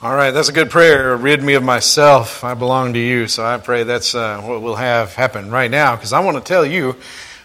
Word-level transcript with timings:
All 0.00 0.14
right, 0.14 0.30
that's 0.30 0.48
a 0.48 0.52
good 0.52 0.70
prayer. 0.70 1.16
Rid 1.16 1.42
me 1.42 1.54
of 1.54 1.64
myself. 1.64 2.44
I 2.44 2.54
belong 2.54 2.92
to 2.92 3.00
you. 3.00 3.26
So 3.26 3.44
I 3.44 3.58
pray 3.58 3.82
that's 3.82 4.14
uh, 4.14 4.40
what 4.42 4.62
we'll 4.62 4.76
have 4.76 5.16
happen 5.16 5.50
right 5.50 5.68
now 5.68 5.96
because 5.96 6.12
I 6.12 6.20
want 6.20 6.36
to 6.36 6.40
tell 6.40 6.64
you, 6.64 6.94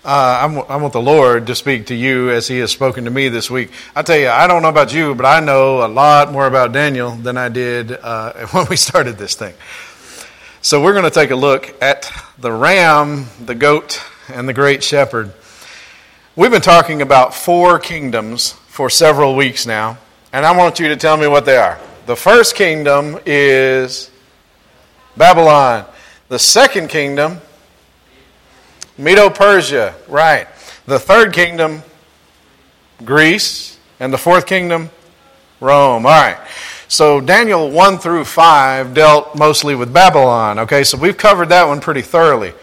uh, 0.05 0.63
I 0.69 0.75
want 0.75 0.93
the 0.93 1.01
Lord 1.01 1.47
to 1.47 1.55
speak 1.55 1.87
to 1.87 1.95
you 1.95 2.29
as 2.29 2.47
He 2.47 2.59
has 2.59 2.69
spoken 2.69 3.05
to 3.05 3.09
me 3.09 3.27
this 3.27 3.49
week. 3.49 3.71
I 3.95 4.03
tell 4.03 4.19
you, 4.19 4.29
I 4.29 4.45
don't 4.45 4.61
know 4.61 4.69
about 4.69 4.93
you, 4.93 5.15
but 5.15 5.25
I 5.25 5.39
know 5.39 5.83
a 5.83 5.87
lot 5.87 6.31
more 6.31 6.45
about 6.45 6.73
Daniel 6.73 7.09
than 7.09 7.37
I 7.37 7.49
did 7.49 7.91
uh, 7.91 8.45
when 8.51 8.67
we 8.69 8.75
started 8.75 9.17
this 9.17 9.33
thing. 9.33 9.55
So 10.61 10.79
we're 10.79 10.93
going 10.93 11.05
to 11.05 11.09
take 11.09 11.31
a 11.31 11.35
look 11.35 11.73
at 11.81 12.11
the 12.37 12.51
ram, 12.51 13.25
the 13.43 13.55
goat, 13.55 13.99
and 14.31 14.47
the 14.47 14.53
great 14.53 14.83
shepherd. 14.83 15.33
We've 16.35 16.51
been 16.51 16.61
talking 16.61 17.01
about 17.01 17.33
four 17.33 17.79
kingdoms 17.79 18.51
for 18.67 18.91
several 18.91 19.35
weeks 19.35 19.65
now, 19.65 19.97
and 20.31 20.45
I 20.45 20.55
want 20.55 20.79
you 20.79 20.89
to 20.89 20.95
tell 20.95 21.17
me 21.17 21.25
what 21.25 21.45
they 21.45 21.57
are. 21.57 21.79
The 22.05 22.17
first 22.17 22.55
kingdom 22.55 23.17
is 23.25 24.11
Babylon. 25.15 25.85
The 26.27 26.37
second 26.37 26.89
kingdom, 26.89 27.39
Medo 28.97 29.29
Persia, 29.29 29.95
right. 30.09 30.47
The 30.85 30.99
third 30.99 31.31
kingdom, 31.31 31.81
Greece. 33.05 33.79
And 34.01 34.11
the 34.11 34.17
fourth 34.17 34.45
kingdom, 34.45 34.89
Rome. 35.61 36.05
All 36.05 36.11
right. 36.11 36.37
So 36.89 37.21
Daniel 37.21 37.71
1 37.71 37.99
through 37.99 38.25
5 38.25 38.93
dealt 38.93 39.33
mostly 39.35 39.73
with 39.73 39.93
Babylon. 39.93 40.59
Okay, 40.59 40.83
so 40.83 40.97
we've 40.97 41.15
covered 41.15 41.49
that 41.49 41.69
one 41.69 41.79
pretty 41.79 42.01
thoroughly. 42.01 42.53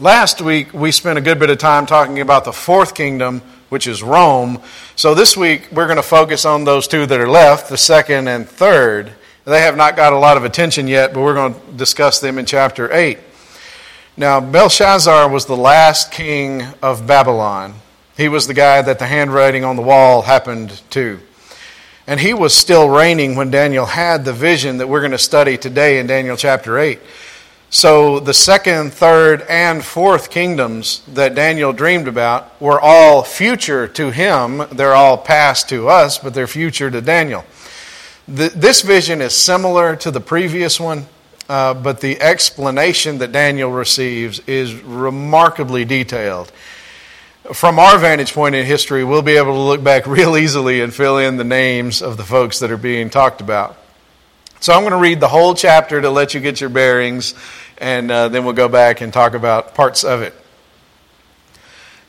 Last 0.00 0.40
week, 0.40 0.72
we 0.72 0.90
spent 0.90 1.18
a 1.18 1.20
good 1.20 1.38
bit 1.38 1.50
of 1.50 1.58
time 1.58 1.84
talking 1.84 2.20
about 2.20 2.46
the 2.46 2.52
fourth 2.52 2.94
kingdom, 2.94 3.42
which 3.68 3.86
is 3.86 4.02
Rome. 4.02 4.62
So 4.96 5.14
this 5.14 5.36
week, 5.36 5.68
we're 5.70 5.84
going 5.84 5.98
to 5.98 6.02
focus 6.02 6.46
on 6.46 6.64
those 6.64 6.88
two 6.88 7.04
that 7.04 7.20
are 7.20 7.28
left, 7.28 7.68
the 7.68 7.76
second 7.76 8.26
and 8.26 8.48
third. 8.48 9.12
They 9.44 9.60
have 9.60 9.76
not 9.76 9.94
got 9.94 10.14
a 10.14 10.18
lot 10.18 10.38
of 10.38 10.46
attention 10.46 10.88
yet, 10.88 11.12
but 11.12 11.20
we're 11.20 11.34
going 11.34 11.52
to 11.52 11.72
discuss 11.72 12.20
them 12.20 12.38
in 12.38 12.46
chapter 12.46 12.90
8. 12.90 13.18
Now, 14.16 14.40
Belshazzar 14.40 15.28
was 15.28 15.44
the 15.44 15.58
last 15.58 16.10
king 16.10 16.62
of 16.80 17.06
Babylon. 17.06 17.74
He 18.16 18.28
was 18.28 18.46
the 18.46 18.54
guy 18.54 18.80
that 18.80 18.98
the 18.98 19.06
handwriting 19.06 19.62
on 19.62 19.76
the 19.76 19.82
wall 19.82 20.22
happened 20.22 20.80
to. 20.92 21.20
And 22.06 22.18
he 22.18 22.32
was 22.32 22.54
still 22.54 22.88
reigning 22.88 23.36
when 23.36 23.50
Daniel 23.50 23.84
had 23.84 24.24
the 24.24 24.32
vision 24.32 24.78
that 24.78 24.88
we're 24.88 25.00
going 25.00 25.12
to 25.12 25.18
study 25.18 25.58
today 25.58 25.98
in 25.98 26.06
Daniel 26.06 26.38
chapter 26.38 26.78
8. 26.78 26.98
So 27.74 28.20
the 28.20 28.34
second, 28.34 28.92
third, 28.92 29.46
and 29.48 29.82
fourth 29.82 30.28
kingdoms 30.28 31.00
that 31.14 31.34
Daniel 31.34 31.72
dreamed 31.72 32.06
about 32.06 32.60
were 32.60 32.78
all 32.78 33.22
future 33.22 33.88
to 33.88 34.10
him. 34.10 34.62
They're 34.72 34.94
all 34.94 35.16
past 35.16 35.70
to 35.70 35.88
us, 35.88 36.18
but 36.18 36.34
they're 36.34 36.46
future 36.46 36.90
to 36.90 37.00
Daniel. 37.00 37.46
this 38.28 38.82
vision 38.82 39.22
is 39.22 39.34
similar 39.34 39.96
to 39.96 40.10
the 40.10 40.20
previous 40.20 40.78
one, 40.78 41.06
uh, 41.48 41.72
but 41.72 42.02
the 42.02 42.20
explanation 42.20 43.16
that 43.18 43.32
Daniel 43.32 43.70
receives 43.70 44.40
is 44.40 44.74
remarkably 44.74 45.86
detailed. 45.86 46.52
From 47.54 47.78
our 47.78 47.96
vantage 47.96 48.34
point 48.34 48.54
in 48.54 48.66
history, 48.66 49.02
we'll 49.02 49.22
be 49.22 49.38
able 49.38 49.54
to 49.54 49.60
look 49.60 49.82
back 49.82 50.06
real 50.18 50.36
easily 50.36 50.82
and 50.82 50.92
fill 50.92 51.16
in 51.16 51.38
the 51.38 51.42
names 51.42 52.02
of 52.02 52.18
the 52.18 52.24
folks 52.24 52.58
that 52.58 52.70
are 52.70 52.76
being 52.76 53.08
talked 53.08 53.40
about. 53.40 53.78
So 54.62 54.72
I'm 54.72 54.82
going 54.82 54.92
to 54.92 54.98
read 54.98 55.18
the 55.18 55.26
whole 55.26 55.56
chapter 55.56 56.00
to 56.00 56.08
let 56.08 56.34
you 56.34 56.40
get 56.40 56.60
your 56.60 56.70
bearings 56.70 57.34
and 57.78 58.08
uh, 58.12 58.28
then 58.28 58.44
we'll 58.44 58.54
go 58.54 58.68
back 58.68 59.00
and 59.00 59.12
talk 59.12 59.34
about 59.34 59.74
parts 59.74 60.04
of 60.04 60.22
it. 60.22 60.34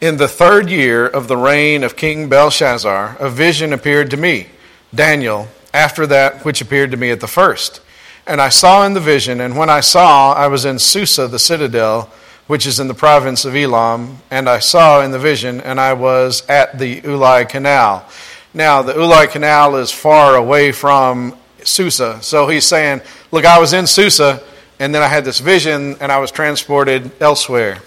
In 0.01 0.17
the 0.17 0.27
third 0.27 0.69
year 0.69 1.07
of 1.07 1.27
the 1.27 1.35
reign 1.35 1.83
of 1.83 1.95
King 1.95 2.29
Belshazzar, 2.29 3.17
a 3.19 3.27
vision 3.27 3.73
appeared 3.73 4.11
to 4.11 4.17
me, 4.17 4.49
Daniel, 4.93 5.47
after 5.73 6.05
that 6.05 6.45
which 6.45 6.61
appeared 6.61 6.91
to 6.91 6.97
me 6.97 7.09
at 7.09 7.21
the 7.21 7.27
first. 7.27 7.81
And 8.27 8.39
I 8.39 8.49
saw 8.49 8.85
in 8.85 8.93
the 8.93 8.99
vision, 8.99 9.41
and 9.41 9.57
when 9.57 9.71
I 9.71 9.79
saw, 9.79 10.33
I 10.33 10.45
was 10.45 10.63
in 10.63 10.77
Susa, 10.77 11.27
the 11.27 11.39
citadel, 11.39 12.11
which 12.45 12.67
is 12.67 12.79
in 12.79 12.87
the 12.87 12.93
province 12.93 13.45
of 13.45 13.55
Elam, 13.55 14.19
and 14.29 14.47
I 14.47 14.59
saw 14.59 15.01
in 15.01 15.09
the 15.09 15.17
vision, 15.17 15.59
and 15.59 15.79
I 15.79 15.93
was 15.93 16.47
at 16.47 16.77
the 16.77 17.01
Ulai 17.01 17.49
Canal. 17.49 18.07
Now, 18.53 18.83
the 18.83 18.93
Ulai 18.93 19.27
Canal 19.27 19.77
is 19.77 19.91
far 19.91 20.35
away 20.35 20.71
from 20.71 21.35
Susa, 21.65 22.21
so 22.21 22.47
he's 22.47 22.65
saying, 22.65 23.01
Look, 23.31 23.45
I 23.45 23.59
was 23.59 23.73
in 23.73 23.87
Susa, 23.87 24.41
and 24.79 24.93
then 24.93 25.01
I 25.01 25.07
had 25.07 25.25
this 25.25 25.39
vision, 25.39 25.97
and 25.99 26.11
I 26.11 26.19
was 26.19 26.31
transported 26.31 27.11
elsewhere. 27.21 27.81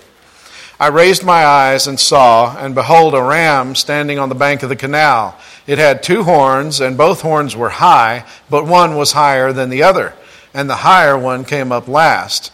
I 0.79 0.89
raised 0.89 1.25
my 1.25 1.45
eyes 1.47 1.87
and 1.87 1.99
saw, 1.99 2.55
and 2.59 2.75
behold, 2.75 3.15
a 3.15 3.23
ram 3.23 3.75
standing 3.75 4.19
on 4.19 4.29
the 4.29 4.35
bank 4.35 4.63
of 4.63 4.69
the 4.69 4.77
canal. 4.77 5.39
It 5.67 5.79
had 5.79 6.03
two 6.03 6.25
horns, 6.25 6.81
and 6.81 6.99
both 6.99 7.23
horns 7.23 7.57
were 7.57 7.71
high, 7.71 8.25
but 8.51 8.67
one 8.67 8.95
was 8.95 9.13
higher 9.13 9.53
than 9.53 9.71
the 9.71 9.83
other, 9.83 10.15
and 10.53 10.69
the 10.69 10.77
higher 10.77 11.17
one 11.17 11.45
came 11.45 11.73
up 11.73 11.89
last. 11.89 12.53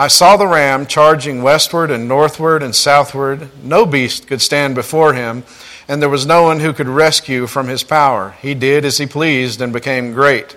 I 0.00 0.06
saw 0.06 0.36
the 0.36 0.46
ram 0.46 0.86
charging 0.86 1.42
westward 1.42 1.90
and 1.90 2.06
northward 2.06 2.62
and 2.62 2.72
southward. 2.72 3.48
No 3.64 3.84
beast 3.84 4.28
could 4.28 4.40
stand 4.40 4.76
before 4.76 5.14
him, 5.14 5.42
and 5.88 6.02
there 6.02 6.08
was 6.10 6.26
no 6.26 6.42
one 6.42 6.60
who 6.60 6.74
could 6.74 6.86
rescue 6.86 7.46
from 7.46 7.66
his 7.66 7.82
power. 7.82 8.34
He 8.42 8.54
did 8.54 8.84
as 8.84 8.98
he 8.98 9.06
pleased 9.06 9.60
and 9.62 9.72
became 9.72 10.12
great. 10.12 10.54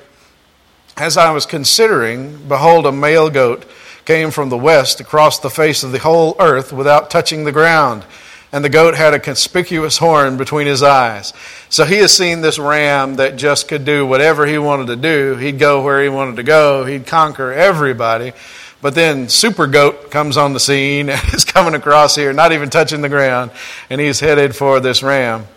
As 0.97 1.15
I 1.15 1.31
was 1.31 1.45
considering, 1.45 2.47
behold, 2.49 2.85
a 2.85 2.91
male 2.91 3.29
goat 3.29 3.65
came 4.03 4.29
from 4.29 4.49
the 4.49 4.57
west 4.57 4.99
across 4.99 5.39
the 5.39 5.49
face 5.49 5.83
of 5.83 5.93
the 5.93 5.99
whole 5.99 6.35
earth 6.37 6.73
without 6.73 7.09
touching 7.09 7.45
the 7.45 7.51
ground. 7.51 8.03
And 8.51 8.65
the 8.65 8.69
goat 8.69 8.95
had 8.95 9.13
a 9.13 9.19
conspicuous 9.19 9.99
horn 9.99 10.35
between 10.35 10.67
his 10.67 10.83
eyes. 10.83 11.33
So 11.69 11.85
he 11.85 11.95
has 11.97 12.11
seen 12.11 12.41
this 12.41 12.59
ram 12.59 13.15
that 13.15 13.37
just 13.37 13.69
could 13.69 13.85
do 13.85 14.05
whatever 14.05 14.45
he 14.45 14.57
wanted 14.57 14.87
to 14.87 14.97
do. 14.97 15.37
He'd 15.37 15.57
go 15.57 15.81
where 15.81 16.03
he 16.03 16.09
wanted 16.09 16.35
to 16.35 16.43
go, 16.43 16.83
he'd 16.83 17.07
conquer 17.07 17.53
everybody. 17.53 18.33
But 18.81 18.95
then 18.95 19.29
Super 19.29 19.67
Goat 19.67 20.09
comes 20.09 20.37
on 20.37 20.53
the 20.53 20.59
scene 20.59 21.09
and 21.09 21.21
is 21.33 21.45
coming 21.45 21.75
across 21.75 22.15
here, 22.15 22.33
not 22.33 22.51
even 22.51 22.69
touching 22.69 23.01
the 23.01 23.09
ground, 23.09 23.51
and 23.89 24.01
he's 24.01 24.19
headed 24.19 24.55
for 24.55 24.79
this 24.79 25.03
ram. 25.03 25.47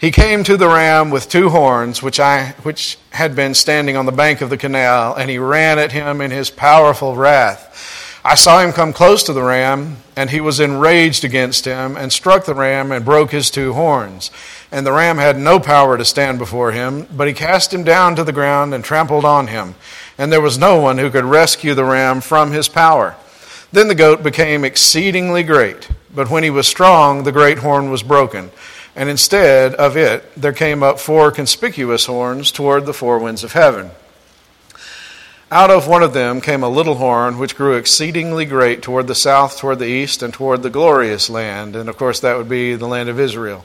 He 0.00 0.10
came 0.10 0.42
to 0.44 0.56
the 0.56 0.66
ram 0.66 1.10
with 1.10 1.28
two 1.28 1.48
horns, 1.48 2.02
which, 2.02 2.18
I, 2.18 2.54
which 2.62 2.98
had 3.10 3.36
been 3.36 3.54
standing 3.54 3.96
on 3.96 4.06
the 4.06 4.12
bank 4.12 4.40
of 4.40 4.50
the 4.50 4.56
canal, 4.56 5.14
and 5.14 5.30
he 5.30 5.38
ran 5.38 5.78
at 5.78 5.92
him 5.92 6.20
in 6.20 6.32
his 6.32 6.50
powerful 6.50 7.14
wrath. 7.14 8.20
I 8.24 8.34
saw 8.34 8.60
him 8.60 8.72
come 8.72 8.92
close 8.92 9.24
to 9.24 9.32
the 9.32 9.42
ram, 9.42 9.98
and 10.16 10.30
he 10.30 10.40
was 10.40 10.58
enraged 10.58 11.24
against 11.24 11.64
him, 11.64 11.96
and 11.96 12.12
struck 12.12 12.44
the 12.44 12.54
ram 12.54 12.90
and 12.90 13.04
broke 13.04 13.30
his 13.30 13.50
two 13.50 13.74
horns. 13.74 14.30
And 14.72 14.84
the 14.84 14.90
ram 14.90 15.18
had 15.18 15.38
no 15.38 15.60
power 15.60 15.96
to 15.96 16.04
stand 16.04 16.38
before 16.38 16.72
him, 16.72 17.06
but 17.14 17.28
he 17.28 17.34
cast 17.34 17.72
him 17.72 17.84
down 17.84 18.16
to 18.16 18.24
the 18.24 18.32
ground 18.32 18.74
and 18.74 18.82
trampled 18.82 19.24
on 19.24 19.46
him. 19.46 19.76
And 20.18 20.32
there 20.32 20.40
was 20.40 20.58
no 20.58 20.80
one 20.80 20.98
who 20.98 21.10
could 21.10 21.24
rescue 21.24 21.74
the 21.74 21.84
ram 21.84 22.20
from 22.20 22.50
his 22.50 22.68
power. 22.68 23.14
Then 23.70 23.86
the 23.86 23.94
goat 23.94 24.24
became 24.24 24.64
exceedingly 24.64 25.44
great, 25.44 25.88
but 26.12 26.30
when 26.30 26.42
he 26.42 26.50
was 26.50 26.66
strong, 26.66 27.22
the 27.22 27.32
great 27.32 27.58
horn 27.58 27.90
was 27.90 28.02
broken 28.02 28.50
and 28.94 29.08
instead 29.08 29.74
of 29.74 29.96
it, 29.96 30.24
there 30.36 30.52
came 30.52 30.82
up 30.82 31.00
four 31.00 31.30
conspicuous 31.30 32.06
horns 32.06 32.52
toward 32.52 32.84
the 32.84 32.92
four 32.92 33.18
winds 33.18 33.42
of 33.42 33.52
heaven. 33.52 33.90
Out 35.50 35.70
of 35.70 35.88
one 35.88 36.02
of 36.02 36.14
them 36.14 36.40
came 36.40 36.62
a 36.62 36.68
little 36.68 36.96
horn, 36.96 37.38
which 37.38 37.56
grew 37.56 37.74
exceedingly 37.74 38.46
great 38.46 38.82
toward 38.82 39.06
the 39.06 39.14
south, 39.14 39.58
toward 39.58 39.78
the 39.78 39.86
east, 39.86 40.22
and 40.22 40.32
toward 40.32 40.62
the 40.62 40.70
glorious 40.70 41.28
land. 41.28 41.76
And 41.76 41.88
of 41.88 41.96
course, 41.96 42.20
that 42.20 42.36
would 42.36 42.48
be 42.48 42.74
the 42.74 42.86
land 42.86 43.08
of 43.08 43.20
Israel. 43.20 43.64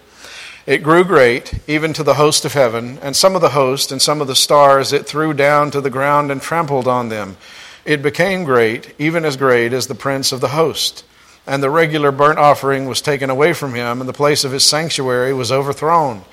It 0.68 0.84
grew 0.84 1.04
great, 1.04 1.56
even 1.66 1.94
to 1.94 2.04
the 2.04 2.14
host 2.14 2.46
of 2.46 2.54
heaven, 2.54 3.00
and 3.02 3.16
some 3.16 3.34
of 3.34 3.42
the 3.42 3.50
host 3.50 3.92
and 3.92 4.00
some 4.00 4.22
of 4.22 4.28
the 4.28 4.36
stars 4.36 4.94
it 4.94 5.08
threw 5.08 5.34
down 5.34 5.72
to 5.72 5.82
the 5.82 5.90
ground 5.90 6.30
and 6.30 6.40
trampled 6.40 6.88
on 6.88 7.10
them. 7.10 7.38
It 7.86 8.04
became 8.04 8.44
great, 8.44 8.94
even 9.00 9.26
as 9.26 9.36
great 9.36 9.74
as 9.74 9.88
the 9.88 9.96
prince 9.96 10.32
of 10.32 10.42
the 10.42 10.50
host 10.50 11.04
and 11.48 11.64
the 11.64 11.70
regular 11.70 12.12
burnt 12.12 12.38
offering 12.38 12.86
was 12.86 13.02
taken 13.02 13.30
away 13.30 13.54
from 13.54 13.74
him, 13.74 14.02
and 14.02 14.08
the 14.08 14.14
place 14.14 14.44
of 14.44 14.52
his 14.52 14.66
sanctuary 14.66 15.34
was 15.34 15.52
overthrown. 15.52 16.24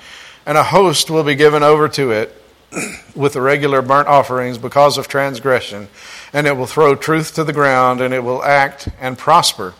And 0.45 0.57
a 0.57 0.63
host 0.63 1.09
will 1.09 1.23
be 1.23 1.35
given 1.35 1.63
over 1.63 1.87
to 1.89 2.11
it 2.11 2.41
with 3.15 3.33
the 3.33 3.41
regular 3.41 3.81
burnt 3.81 4.09
offerings 4.09 4.57
because 4.57 4.97
of 4.97 5.07
transgression, 5.07 5.87
and 6.33 6.45
it 6.45 6.57
will 6.57 6.65
throw 6.65 6.95
truth 6.95 7.33
to 7.35 7.45
the 7.45 7.53
ground, 7.53 8.01
and 8.01 8.13
it 8.13 8.23
will 8.23 8.43
act 8.43 8.89
and 8.99 9.17
prosper. 9.17 9.73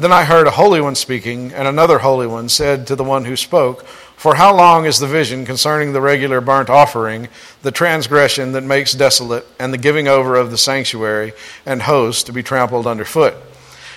Then 0.00 0.12
I 0.12 0.24
heard 0.24 0.46
a 0.46 0.52
holy 0.52 0.80
one 0.80 0.94
speaking, 0.94 1.52
and 1.52 1.66
another 1.66 1.98
holy 1.98 2.28
one 2.28 2.48
said 2.48 2.86
to 2.86 2.94
the 2.94 3.02
one 3.02 3.24
who 3.24 3.34
spoke, 3.34 3.84
For 3.84 4.36
how 4.36 4.54
long 4.54 4.84
is 4.84 5.00
the 5.00 5.08
vision 5.08 5.44
concerning 5.44 5.92
the 5.92 6.00
regular 6.00 6.40
burnt 6.40 6.70
offering, 6.70 7.26
the 7.62 7.72
transgression 7.72 8.52
that 8.52 8.62
makes 8.62 8.92
desolate, 8.92 9.44
and 9.58 9.72
the 9.72 9.78
giving 9.78 10.06
over 10.06 10.36
of 10.36 10.52
the 10.52 10.58
sanctuary 10.58 11.32
and 11.66 11.82
host 11.82 12.26
to 12.26 12.32
be 12.32 12.44
trampled 12.44 12.86
underfoot? 12.86 13.34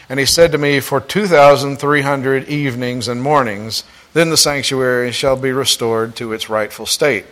And 0.09 0.19
he 0.19 0.25
said 0.25 0.51
to 0.53 0.57
me, 0.57 0.79
For 0.79 0.99
2,300 0.99 2.49
evenings 2.49 3.07
and 3.07 3.21
mornings, 3.21 3.83
then 4.13 4.31
the 4.31 4.37
sanctuary 4.37 5.11
shall 5.11 5.35
be 5.35 5.51
restored 5.51 6.15
to 6.15 6.33
its 6.33 6.49
rightful 6.49 6.87
state. 6.87 7.25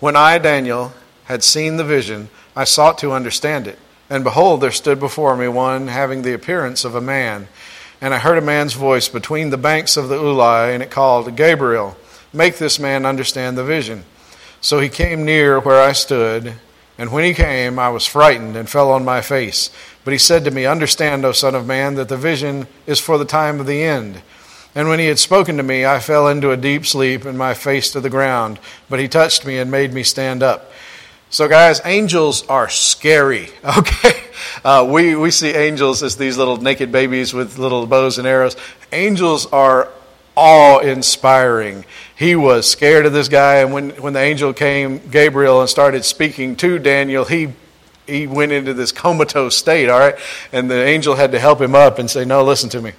When 0.00 0.16
I, 0.16 0.38
Daniel, 0.38 0.94
had 1.24 1.44
seen 1.44 1.76
the 1.76 1.84
vision, 1.84 2.30
I 2.56 2.64
sought 2.64 2.96
to 2.98 3.12
understand 3.12 3.66
it. 3.68 3.78
And 4.12 4.24
behold, 4.24 4.60
there 4.60 4.70
stood 4.70 5.00
before 5.00 5.38
me 5.38 5.48
one 5.48 5.88
having 5.88 6.20
the 6.20 6.34
appearance 6.34 6.84
of 6.84 6.94
a 6.94 7.00
man. 7.00 7.48
And 7.98 8.12
I 8.12 8.18
heard 8.18 8.36
a 8.36 8.42
man's 8.42 8.74
voice 8.74 9.08
between 9.08 9.48
the 9.48 9.56
banks 9.56 9.96
of 9.96 10.10
the 10.10 10.16
Ulai, 10.16 10.74
and 10.74 10.82
it 10.82 10.90
called, 10.90 11.34
Gabriel, 11.34 11.96
make 12.30 12.58
this 12.58 12.78
man 12.78 13.06
understand 13.06 13.56
the 13.56 13.64
vision. 13.64 14.04
So 14.60 14.80
he 14.80 14.90
came 14.90 15.24
near 15.24 15.58
where 15.58 15.80
I 15.80 15.92
stood, 15.92 16.56
and 16.98 17.10
when 17.10 17.24
he 17.24 17.32
came, 17.32 17.78
I 17.78 17.88
was 17.88 18.04
frightened 18.04 18.54
and 18.54 18.68
fell 18.68 18.92
on 18.92 19.02
my 19.02 19.22
face. 19.22 19.70
But 20.04 20.12
he 20.12 20.18
said 20.18 20.44
to 20.44 20.50
me, 20.50 20.66
Understand, 20.66 21.24
O 21.24 21.32
Son 21.32 21.54
of 21.54 21.66
Man, 21.66 21.94
that 21.94 22.10
the 22.10 22.18
vision 22.18 22.66
is 22.86 23.00
for 23.00 23.16
the 23.16 23.24
time 23.24 23.60
of 23.60 23.66
the 23.66 23.82
end. 23.82 24.20
And 24.74 24.90
when 24.90 24.98
he 24.98 25.06
had 25.06 25.20
spoken 25.20 25.56
to 25.56 25.62
me, 25.62 25.86
I 25.86 26.00
fell 26.00 26.28
into 26.28 26.50
a 26.50 26.56
deep 26.58 26.84
sleep 26.84 27.24
and 27.24 27.38
my 27.38 27.54
face 27.54 27.90
to 27.92 28.00
the 28.02 28.10
ground. 28.10 28.58
But 28.90 29.00
he 29.00 29.08
touched 29.08 29.46
me 29.46 29.56
and 29.56 29.70
made 29.70 29.94
me 29.94 30.02
stand 30.02 30.42
up. 30.42 30.70
So, 31.32 31.48
guys, 31.48 31.80
angels 31.86 32.46
are 32.46 32.68
scary, 32.68 33.48
okay? 33.78 34.22
Uh, 34.62 34.86
we, 34.86 35.16
we 35.16 35.30
see 35.30 35.48
angels 35.48 36.02
as 36.02 36.18
these 36.18 36.36
little 36.36 36.58
naked 36.58 36.92
babies 36.92 37.32
with 37.32 37.56
little 37.56 37.86
bows 37.86 38.18
and 38.18 38.28
arrows. 38.28 38.54
Angels 38.92 39.46
are 39.46 39.88
awe 40.36 40.80
inspiring. 40.80 41.86
He 42.14 42.36
was 42.36 42.68
scared 42.68 43.06
of 43.06 43.14
this 43.14 43.28
guy, 43.28 43.56
and 43.60 43.72
when, 43.72 43.90
when 43.92 44.12
the 44.12 44.20
angel 44.20 44.52
came, 44.52 44.98
Gabriel, 45.10 45.62
and 45.62 45.70
started 45.70 46.04
speaking 46.04 46.54
to 46.56 46.78
Daniel, 46.78 47.24
he 47.24 47.54
he 48.06 48.26
went 48.26 48.52
into 48.52 48.74
this 48.74 48.92
comatose 48.92 49.56
state, 49.56 49.88
all 49.88 49.98
right? 49.98 50.16
And 50.52 50.70
the 50.70 50.84
angel 50.84 51.14
had 51.14 51.32
to 51.32 51.38
help 51.38 51.62
him 51.62 51.74
up 51.74 51.98
and 51.98 52.10
say, 52.10 52.26
No, 52.26 52.44
listen 52.44 52.68
to 52.70 52.82
me. 52.82 52.92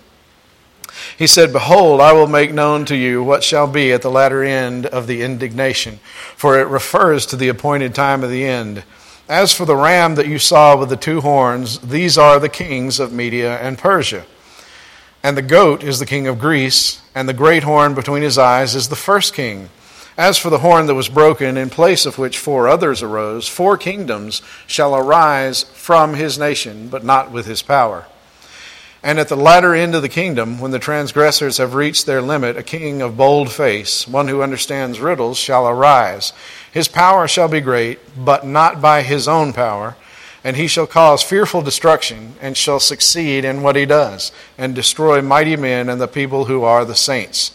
He 1.18 1.28
said, 1.28 1.54
Behold, 1.54 2.02
I 2.02 2.14
will 2.14 2.28
make 2.28 2.54
known 2.54 2.86
to 2.86 2.96
you 2.96 3.24
what 3.24 3.44
shall 3.44 3.68
be 3.68 3.92
at 3.92 4.02
the 4.02 4.12
latter 4.12 4.44
end 4.44 4.86
of 4.88 5.08
the 5.08 5.22
indignation, 5.22 6.00
for 6.36 6.60
it 6.60 6.68
refers 6.68 7.26
to 7.28 7.36
the 7.36 7.50
appointed 7.50 7.94
time 7.94 8.24
of 8.24 8.30
the 8.30 8.46
end. 8.46 8.84
As 9.30 9.54
for 9.54 9.66
the 9.66 9.76
ram 9.76 10.16
that 10.16 10.28
you 10.28 10.40
saw 10.40 10.76
with 10.76 10.90
the 10.90 10.98
two 10.98 11.22
horns, 11.22 11.80
these 11.80 12.18
are 12.18 12.40
the 12.40 12.50
kings 12.50 13.00
of 13.00 13.14
Media 13.14 13.58
and 13.60 13.78
Persia. 13.78 14.26
And 15.22 15.38
the 15.38 15.42
goat 15.42 15.84
is 15.84 16.00
the 16.00 16.06
king 16.06 16.28
of 16.28 16.40
Greece, 16.40 17.02
and 17.16 17.30
the 17.30 17.34
great 17.34 17.64
horn 17.64 17.94
between 17.94 18.24
his 18.24 18.38
eyes 18.38 18.76
is 18.76 18.90
the 18.90 18.96
first 18.96 19.34
king. 19.34 19.70
As 20.18 20.38
for 20.38 20.50
the 20.50 20.60
horn 20.60 20.86
that 20.88 20.96
was 20.96 21.10
broken, 21.10 21.58
in 21.58 21.70
place 21.70 22.06
of 22.06 22.18
which 22.18 22.38
four 22.38 22.68
others 22.68 23.02
arose, 23.02 23.48
four 23.48 23.78
kingdoms 23.78 24.42
shall 24.68 24.96
arise 24.96 25.64
from 25.64 26.16
his 26.16 26.38
nation, 26.38 26.90
but 26.90 27.04
not 27.06 27.32
with 27.32 27.46
his 27.46 27.62
power. 27.62 28.06
And 29.04 29.20
at 29.20 29.28
the 29.28 29.36
latter 29.36 29.76
end 29.76 29.96
of 29.96 30.02
the 30.02 30.10
kingdom, 30.10 30.60
when 30.60 30.72
the 30.72 30.80
transgressors 30.80 31.58
have 31.58 31.74
reached 31.74 32.06
their 32.06 32.22
limit, 32.22 32.56
a 32.56 32.64
king 32.64 33.02
of 33.02 33.18
bold 33.18 33.52
face, 33.52 34.08
one 34.08 34.30
who 34.30 34.42
understands 34.42 35.02
riddles, 35.02 35.38
shall 35.38 35.68
arise. 35.68 36.32
His 36.72 36.88
power 36.88 37.28
shall 37.28 37.50
be 37.50 37.60
great, 37.60 38.00
but 38.18 38.46
not 38.46 38.82
by 38.82 39.02
his 39.02 39.28
own 39.28 39.52
power 39.52 39.98
and 40.44 40.58
he 40.58 40.68
shall 40.68 40.88
cause 40.88 41.24
fearful 41.24 41.62
destruction, 41.62 42.36
and 42.42 42.58
shall 42.58 42.80
succeed 42.80 43.46
in 43.46 43.62
what 43.62 43.78
he 43.78 43.86
does, 43.86 44.32
and 44.58 44.76
destroy 44.76 45.22
mighty 45.22 45.56
men 45.56 45.88
and 45.88 46.02
the 46.02 46.08
people 46.08 46.46
who 46.46 46.64
are 46.64 46.84
the 46.84 46.96
saints. 46.96 47.54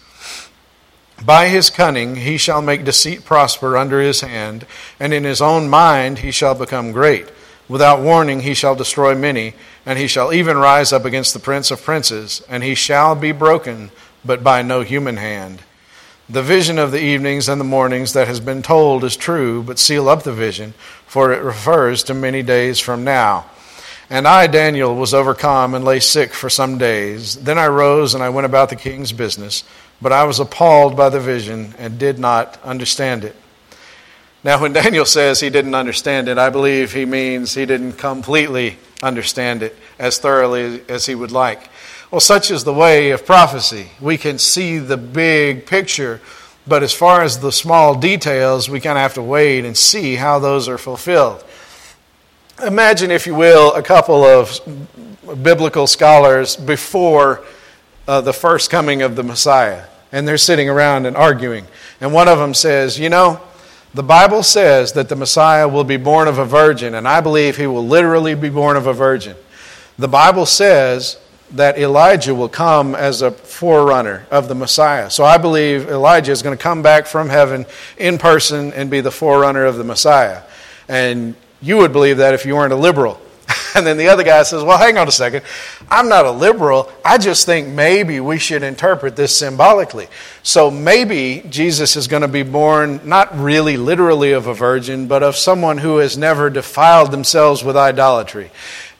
By 1.23 1.49
his 1.49 1.69
cunning 1.69 2.17
he 2.17 2.39
shall 2.39 2.63
make 2.63 2.85
deceit 2.85 3.25
prosper 3.25 3.77
under 3.77 4.01
his 4.01 4.23
hand, 4.23 4.67
and 4.99 5.13
in 5.13 5.25
his 5.25 5.43
own 5.43 5.69
mind 5.69 6.21
he 6.21 6.31
shall 6.31 6.55
become 6.55 6.93
great. 6.93 7.29
Without 7.69 8.01
warning 8.01 8.41
he 8.41 8.55
shall 8.55 8.75
destroy 8.75 9.15
many, 9.15 9.55
and 9.85 9.99
he 9.99 10.07
shall 10.07 10.33
even 10.33 10.57
rise 10.57 10.93
up 10.93 11.05
against 11.05 11.35
the 11.35 11.41
prince 11.41 11.71
of 11.71 11.83
princes, 11.83 12.43
and 12.49 12.63
he 12.63 12.75
shall 12.75 13.15
be 13.15 13.33
broken, 13.33 13.91
but 14.25 14.43
by 14.43 14.63
no 14.63 14.81
human 14.81 15.19
hand. 15.19 15.63
The 16.31 16.43
vision 16.43 16.79
of 16.79 16.93
the 16.93 17.03
evenings 17.03 17.49
and 17.49 17.61
the 17.61 17.65
mornings 17.65 18.13
that 18.13 18.29
has 18.29 18.41
been 18.41 18.63
told 18.63 19.05
is 19.05 19.17
true, 19.17 19.63
but 19.63 19.79
seal 19.79 20.09
up 20.09 20.23
the 20.23 20.33
vision, 20.33 20.75
for 21.07 21.33
it 21.33 21.43
refers 21.43 22.03
to 22.05 22.15
many 22.15 22.43
days 22.43 22.79
from 22.79 23.05
now. 23.05 23.47
And 24.11 24.27
I, 24.27 24.47
Daniel, 24.47 24.95
was 24.95 25.13
overcome 25.13 25.75
and 25.75 25.85
lay 25.85 26.01
sick 26.01 26.33
for 26.33 26.49
some 26.49 26.79
days. 26.79 27.37
Then 27.37 27.59
I 27.59 27.67
rose 27.69 28.15
and 28.15 28.23
I 28.23 28.31
went 28.31 28.47
about 28.47 28.71
the 28.71 28.77
king's 28.77 29.13
business, 29.13 29.65
but 30.01 30.13
I 30.13 30.25
was 30.25 30.41
appalled 30.41 30.97
by 30.97 31.11
the 31.11 31.21
vision 31.21 31.75
and 31.79 31.99
did 31.99 32.19
not 32.19 32.59
understand 32.63 33.25
it. 33.25 33.37
Now, 34.45 34.61
when 34.61 34.73
Daniel 34.73 35.05
says 35.05 35.41
he 35.41 35.51
didn't 35.51 35.75
understand 35.75 36.29
it, 36.29 36.39
I 36.39 36.51
believe 36.51 36.93
he 36.93 37.05
means 37.05 37.55
he 37.55 37.67
didn't 37.67 37.95
completely 37.95 38.79
understand 39.03 39.63
it 39.63 39.77
as 39.99 40.19
thoroughly 40.19 40.83
as 40.89 41.07
he 41.07 41.15
would 41.15 41.33
like. 41.33 41.69
Well, 42.11 42.21
such 42.21 42.51
is 42.51 42.65
the 42.65 42.73
way 42.73 43.11
of 43.11 43.27
prophecy. 43.27 43.89
We 44.01 44.17
can 44.17 44.39
see 44.39 44.79
the 44.79 44.97
big 44.97 45.67
picture, 45.67 46.21
but 46.67 46.83
as 46.83 46.95
far 46.95 47.23
as 47.23 47.41
the 47.41 47.53
small 47.53 47.95
details, 47.95 48.71
we 48.71 48.81
kind 48.81 48.97
of 48.97 49.03
have 49.03 49.15
to 49.15 49.23
wait 49.23 49.65
and 49.65 49.77
see 49.77 50.15
how 50.15 50.39
those 50.39 50.69
are 50.69 50.79
fulfilled. 50.79 51.45
Imagine, 52.65 53.11
if 53.11 53.27
you 53.27 53.35
will, 53.35 53.75
a 53.75 53.83
couple 53.83 54.25
of 54.25 54.59
biblical 55.43 55.87
scholars 55.87 56.57
before 56.57 57.45
uh, 58.07 58.21
the 58.21 58.33
first 58.33 58.71
coming 58.71 59.03
of 59.03 59.17
the 59.17 59.23
Messiah, 59.23 59.85
and 60.13 60.27
they're 60.27 60.39
sitting 60.39 60.69
around 60.69 61.07
and 61.07 61.17
arguing. 61.17 61.67
And 62.01 62.15
one 62.15 62.29
of 62.29 62.39
them 62.39 62.55
says, 62.55 62.99
You 62.99 63.11
know, 63.11 63.41
the 63.95 64.03
Bible 64.03 64.43
says 64.43 64.93
that 64.93 65.09
the 65.09 65.17
Messiah 65.17 65.67
will 65.67 65.85
be 65.85 65.97
born 65.97 66.29
of 66.29 66.39
a 66.39 66.45
virgin, 66.45 66.95
and 66.95 67.09
I 67.09 67.21
believe 67.21 67.57
he 67.57 67.67
will 67.67 67.87
literally 67.87 68.35
be 68.35 68.51
born 68.51 68.77
of 68.77 68.87
a 68.87 68.93
virgin. 68.93 69.37
The 69.99 70.09
Bible 70.09 70.47
says 70.47 71.19
that 71.53 71.79
Elijah 71.79 72.35
will 72.35 72.49
come 72.49 72.95
as 72.95 73.23
a 73.23 73.31
forerunner 73.31 74.27
of 74.31 74.49
the 74.49 74.55
Messiah. 74.55 75.09
So 75.09 75.25
I 75.25 75.39
believe 75.39 75.89
Elijah 75.89 76.33
is 76.33 76.43
going 76.43 76.57
to 76.57 76.63
come 76.63 76.83
back 76.83 77.07
from 77.07 77.31
heaven 77.31 77.65
in 77.97 78.19
person 78.19 78.73
and 78.75 78.91
be 78.91 79.01
the 79.01 79.11
forerunner 79.11 79.65
of 79.65 79.77
the 79.77 79.85
Messiah. 79.85 80.43
And 80.89 81.35
you 81.63 81.79
would 81.79 81.93
believe 81.93 82.19
that 82.19 82.35
if 82.35 82.45
you 82.45 82.55
weren't 82.55 82.73
a 82.73 82.77
liberal. 82.77 83.21
And 83.75 83.87
then 83.87 83.97
the 83.97 84.09
other 84.09 84.25
guy 84.25 84.43
says, 84.43 84.63
Well, 84.65 84.79
hang 84.79 84.99
on 84.99 85.07
a 85.09 85.13
second. 85.13 85.45
I'm 85.91 86.09
not 86.09 86.25
a 86.25 86.31
liberal. 86.31 86.91
I 87.05 87.19
just 87.19 87.47
think 87.47 87.69
maybe 87.69 88.19
we 88.19 88.39
should 88.39 88.63
interpret 88.63 89.15
this 89.15 89.37
symbolically. 89.37 90.09
So 90.43 90.71
maybe 90.71 91.45
Jesus 91.49 91.95
is 91.95 92.09
going 92.09 92.23
to 92.23 92.29
be 92.29 92.43
born 92.43 93.01
not 93.05 93.39
really 93.39 93.77
literally 93.77 94.33
of 94.33 94.47
a 94.47 94.55
virgin, 94.55 95.07
but 95.07 95.23
of 95.23 95.37
someone 95.37 95.79
who 95.79 95.99
has 95.99 96.19
never 96.19 96.51
defiled 96.51 97.11
themselves 97.11 97.63
with 97.63 97.77
idolatry. 97.77 98.51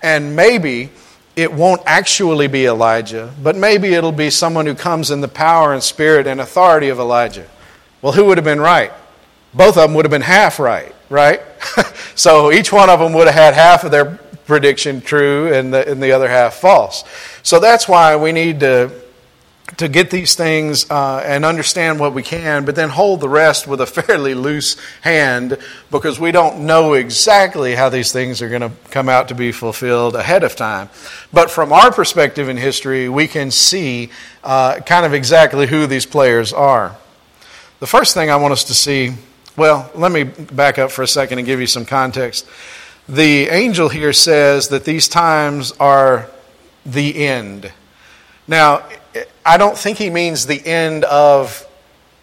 And 0.03 0.37
maybe 0.37 0.91
it 1.35 1.53
won't 1.53 1.83
actually 1.87 2.47
be 2.47 2.67
Elijah, 2.67 3.33
but 3.43 3.57
maybe 3.57 3.95
it'll 3.95 4.13
be 4.13 4.31
someone 4.31 4.67
who 4.67 4.75
comes 4.75 5.11
in 5.11 5.21
the 5.21 5.29
power 5.29 5.73
and 5.73 5.83
spirit 5.83 6.27
and 6.27 6.41
authority 6.41 6.89
of 6.89 6.99
Elijah. 6.99 7.49
Well, 8.03 8.13
who 8.13 8.27
would 8.27 8.39
have 8.39 8.45
been 8.45 8.61
right? 8.61 8.93
Both 9.55 9.77
of 9.77 9.89
them 9.89 9.95
would 9.95 10.05
have 10.05 10.11
been 10.11 10.21
half 10.21 10.59
right, 10.59 10.95
right? 11.09 11.41
so 12.15 12.53
each 12.53 12.73
one 12.73 12.91
of 12.91 13.01
them 13.01 13.13
would 13.15 13.27
have 13.27 13.35
had 13.35 13.55
half 13.55 13.85
of 13.85 13.91
their 13.91 14.19
prediction 14.49 15.01
true 15.01 15.53
and 15.53 15.73
the, 15.73 15.89
and 15.89 16.03
the 16.03 16.11
other 16.11 16.29
half 16.29 16.55
false. 16.55 17.05
So 17.45 17.61
that's 17.61 17.87
why 17.87 18.17
we 18.17 18.33
need 18.33 18.61
to 18.61 18.91
to 19.77 19.87
get 19.87 20.11
these 20.11 20.35
things 20.35 20.91
uh, 20.91 21.23
and 21.27 21.45
understand 21.45 22.01
what 22.01 22.15
we 22.15 22.23
can, 22.23 22.65
but 22.65 22.75
then 22.75 22.89
hold 22.89 23.21
the 23.21 23.29
rest 23.29 23.67
with 23.67 23.83
a 23.83 23.87
fairly 23.87 24.35
loose 24.35 24.79
hand 25.03 25.59
because 25.91 26.19
we 26.19 26.33
don't 26.33 26.65
know 26.65 26.95
exactly 26.95 27.75
how 27.75 27.91
these 27.91 28.11
things 28.11 28.41
are 28.41 28.49
going 28.49 28.63
to 28.63 28.73
come 28.91 29.11
out 29.11 29.29
to 29.29 29.35
be 29.35 29.53
fulfilled 29.53 30.17
ahead 30.17 30.43
of 30.43 30.57
time. 30.57 30.89
But 31.35 31.51
from 31.51 31.71
our 31.71 31.93
perspective 31.93 32.49
in 32.49 32.57
history, 32.57 33.11
we 33.11 33.29
can 33.29 33.51
see 33.51 34.09
uh, 34.43 34.81
kind 34.81 35.05
of 35.05 35.13
exactly 35.13 35.67
who 35.67 35.87
these 35.87 36.07
players 36.07 36.53
are. 36.55 36.97
The 37.81 37.87
first 37.87 38.15
thing 38.15 38.31
I 38.31 38.37
want 38.37 38.53
us 38.53 38.65
to 38.65 38.75
see, 38.75 39.13
well, 39.55 39.91
let 39.95 40.11
me 40.11 40.25
back 40.25 40.79
up 40.79 40.91
for 40.91 41.03
a 41.03 41.07
second 41.07 41.39
and 41.39 41.47
give 41.47 41.61
you 41.61 41.67
some 41.67 41.85
context. 41.85 42.49
The 43.09 43.49
angel 43.49 43.89
here 43.89 44.13
says 44.13 44.69
that 44.69 44.85
these 44.85 45.09
times 45.09 45.73
are 45.81 46.29
the 46.85 47.27
end. 47.27 47.73
Now, 48.47 48.87
I 49.47 49.57
don't 49.57 49.79
think 49.79 49.97
he 49.97 50.11
means 50.11 50.45
the 50.45 50.65
end 50.67 51.05
of 51.05 51.67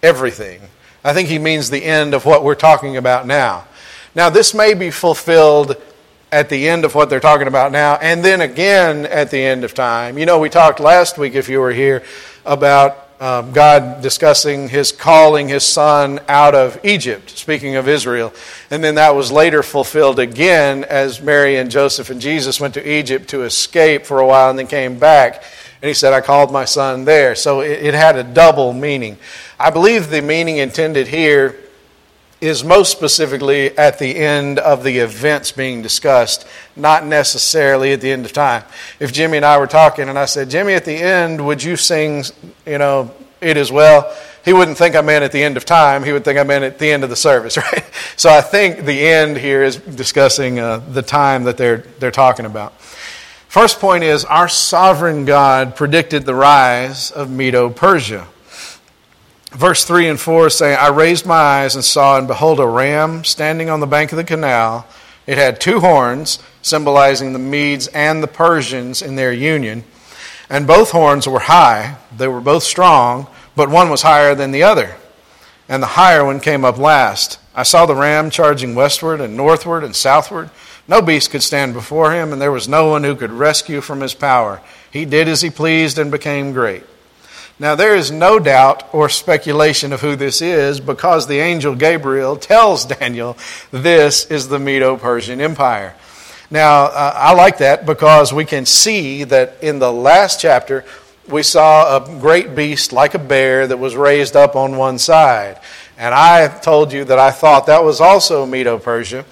everything. 0.04 0.62
I 1.04 1.14
think 1.14 1.28
he 1.28 1.40
means 1.40 1.72
the 1.72 1.84
end 1.84 2.14
of 2.14 2.26
what 2.26 2.44
we're 2.44 2.54
talking 2.54 2.98
about 2.98 3.26
now. 3.26 3.66
Now, 4.14 4.30
this 4.30 4.54
may 4.54 4.76
be 4.76 4.92
fulfilled 4.92 5.76
at 6.32 6.50
the 6.50 6.70
end 6.70 6.86
of 6.86 6.94
what 6.94 7.10
they're 7.10 7.20
talking 7.20 7.48
about 7.48 7.72
now, 7.72 7.96
and 7.96 8.24
then 8.24 8.42
again 8.42 9.08
at 9.08 9.32
the 9.32 9.44
end 9.44 9.64
of 9.64 9.74
time. 9.74 10.20
You 10.20 10.28
know, 10.28 10.38
we 10.38 10.50
talked 10.50 10.80
last 10.80 11.18
week, 11.18 11.34
if 11.34 11.50
you 11.50 11.62
were 11.62 11.74
here, 11.74 12.04
about 12.46 13.05
um, 13.20 13.52
God 13.54 14.02
discussing 14.02 14.68
his 14.68 14.92
calling 14.92 15.48
his 15.48 15.64
son 15.64 16.20
out 16.28 16.54
of 16.54 16.80
Egypt, 16.84 17.30
speaking 17.30 17.76
of 17.76 17.88
Israel. 17.88 18.34
And 18.70 18.84
then 18.84 18.96
that 18.96 19.16
was 19.16 19.32
later 19.32 19.64
fulfilled 19.64 20.20
again 20.20 20.84
as 20.84 21.22
Mary 21.22 21.58
and 21.58 21.72
Joseph 21.72 22.10
and 22.10 22.20
Jesus 22.20 22.60
went 22.60 22.74
to 22.74 22.90
Egypt 22.90 23.30
to 23.30 23.44
escape 23.44 24.06
for 24.06 24.20
a 24.20 24.28
while 24.28 24.50
and 24.50 24.60
then 24.60 24.68
came 24.68 25.00
back. 25.00 25.44
And 25.82 25.88
he 25.88 25.94
said, 25.94 26.14
I 26.14 26.22
called 26.22 26.52
my 26.52 26.66
son 26.66 27.06
there. 27.06 27.36
So 27.36 27.62
it, 27.62 27.84
it 27.84 27.94
had 27.94 28.18
a 28.18 28.24
double 28.24 28.74
meaning. 28.74 29.18
I 29.60 29.70
believe 29.70 30.10
the 30.10 30.22
meaning 30.22 30.58
intended 30.58 31.08
here 31.08 31.56
is 32.46 32.64
most 32.64 32.92
specifically 32.92 33.78
at 33.78 34.00
the 34.00 34.16
end 34.16 34.60
of 34.60 34.84
the 34.84 35.00
events 35.00 35.52
being 35.52 35.82
discussed, 35.82 36.48
not 36.76 37.06
necessarily 37.06 37.94
at 37.94 38.02
the 38.02 38.12
end 38.12 38.26
of 38.26 38.34
time. 38.34 38.64
If 39.00 39.12
Jimmy 39.12 39.38
and 39.38 39.46
I 39.46 39.58
were 39.58 39.68
talking 39.68 40.10
and 40.10 40.18
I 40.18 40.26
said, 40.26 40.50
Jimmy, 40.50 40.74
at 40.74 40.86
the 40.86 40.96
end, 40.96 41.46
would 41.46 41.64
you 41.64 41.76
sing, 41.76 42.24
you 42.66 42.78
know, 42.78 43.14
it 43.42 43.58
as 43.58 43.72
well? 43.72 44.16
He 44.44 44.54
wouldn't 44.54 44.78
think 44.78 44.96
I 44.96 45.02
meant 45.02 45.24
at 45.24 45.32
the 45.32 45.44
end 45.44 45.58
of 45.58 45.66
time. 45.66 46.04
He 46.04 46.12
would 46.12 46.24
think 46.24 46.38
I 46.38 46.44
meant 46.44 46.64
at 46.64 46.78
the 46.78 46.92
end 46.92 47.04
of 47.04 47.10
the 47.10 47.16
service, 47.16 47.58
right? 47.72 47.84
So 48.16 48.30
I 48.30 48.42
think 48.42 48.86
the 48.86 49.08
end 49.08 49.38
here 49.38 49.64
is 49.64 49.78
discussing 49.78 50.60
uh, 50.60 50.78
the 50.78 51.02
time 51.02 51.44
that 51.46 51.58
they're, 51.58 51.78
they're 52.00 52.12
talking 52.12 52.46
about. 52.46 52.80
First 53.48 53.80
point 53.80 54.04
is 54.04 54.26
our 54.26 54.50
sovereign 54.50 55.26
God 55.26 55.76
predicted 55.76 56.26
the 56.26 56.36
rise 56.36 57.10
of 57.10 57.32
Medo 57.32 57.70
Persia. 57.70 58.28
Verse 59.56 59.86
3 59.86 60.10
and 60.10 60.20
4 60.20 60.50
saying, 60.50 60.78
I 60.78 60.90
raised 60.90 61.26
my 61.26 61.36
eyes 61.36 61.76
and 61.76 61.84
saw, 61.84 62.18
and 62.18 62.28
behold, 62.28 62.60
a 62.60 62.68
ram 62.68 63.24
standing 63.24 63.70
on 63.70 63.80
the 63.80 63.88
bank 63.88 64.12
of 64.12 64.18
the 64.18 64.24
canal. 64.24 64.86
It 65.26 65.38
had 65.38 65.60
two 65.60 65.80
horns, 65.80 66.40
symbolizing 66.62 67.34
the 67.34 67.40
Medes 67.40 67.88
and 67.88 68.22
the 68.22 68.28
Persians 68.28 69.02
in 69.02 69.16
their 69.16 69.34
union. 69.34 69.84
And 70.50 70.68
both 70.68 70.92
horns 70.92 71.28
were 71.28 71.40
high, 71.40 71.98
they 72.16 72.28
were 72.28 72.42
both 72.42 72.64
strong, 72.64 73.28
but 73.56 73.70
one 73.70 73.90
was 73.90 74.04
higher 74.04 74.36
than 74.36 74.52
the 74.52 74.64
other. 74.64 74.96
And 75.68 75.82
the 75.82 75.88
higher 75.88 76.24
one 76.24 76.40
came 76.40 76.64
up 76.64 76.78
last. 76.78 77.40
I 77.56 77.64
saw 77.64 77.86
the 77.86 77.96
ram 77.96 78.30
charging 78.30 78.76
westward 78.76 79.22
and 79.22 79.36
northward 79.36 79.84
and 79.84 79.96
southward. 79.96 80.52
No 80.88 81.02
beast 81.02 81.32
could 81.32 81.42
stand 81.42 81.74
before 81.74 82.14
him, 82.14 82.32
and 82.32 82.40
there 82.40 82.52
was 82.52 82.68
no 82.68 82.90
one 82.90 83.04
who 83.04 83.16
could 83.16 83.32
rescue 83.32 83.82
from 83.82 84.02
his 84.02 84.14
power. 84.14 84.62
He 84.92 85.06
did 85.06 85.28
as 85.28 85.42
he 85.42 85.50
pleased 85.50 85.98
and 85.98 86.12
became 86.12 86.52
great. 86.52 86.84
Now, 87.58 87.76
there 87.76 87.96
is 87.96 88.12
no 88.12 88.38
doubt 88.38 88.84
or 88.94 89.08
speculation 89.08 89.94
of 89.94 90.02
who 90.02 90.18
this 90.18 90.42
is 90.42 90.82
because 90.82 91.28
the 91.28 91.40
angel 91.40 91.74
Gabriel 91.74 92.36
tells 92.36 92.86
Daniel 92.86 93.38
this 93.72 94.26
is 94.26 94.50
the 94.50 94.60
Medo 94.60 94.98
Persian 94.98 95.40
Empire. 95.40 95.96
Now, 96.52 96.84
uh, 96.84 97.14
I 97.16 97.34
like 97.34 97.60
that 97.60 97.86
because 97.86 98.34
we 98.34 98.44
can 98.44 98.66
see 98.66 99.24
that 99.24 99.56
in 99.62 99.80
the 99.80 99.92
last 99.92 100.42
chapter, 100.42 100.84
we 101.30 101.44
saw 101.44 101.96
a 101.96 102.20
great 102.20 102.56
beast 102.56 102.92
like 102.92 103.14
a 103.14 103.20
bear 103.20 103.66
that 103.66 103.78
was 103.78 103.96
raised 103.96 104.36
up 104.36 104.58
on 104.58 104.76
one 104.76 105.00
side. 105.00 105.60
And 105.98 106.14
I 106.14 106.50
told 106.50 106.92
you 106.92 107.06
that 107.06 107.18
I 107.18 107.32
thought 107.32 107.68
that 107.68 107.86
was 107.86 108.02
also 108.02 108.46
Medo 108.46 108.78
Persia, 108.80 109.24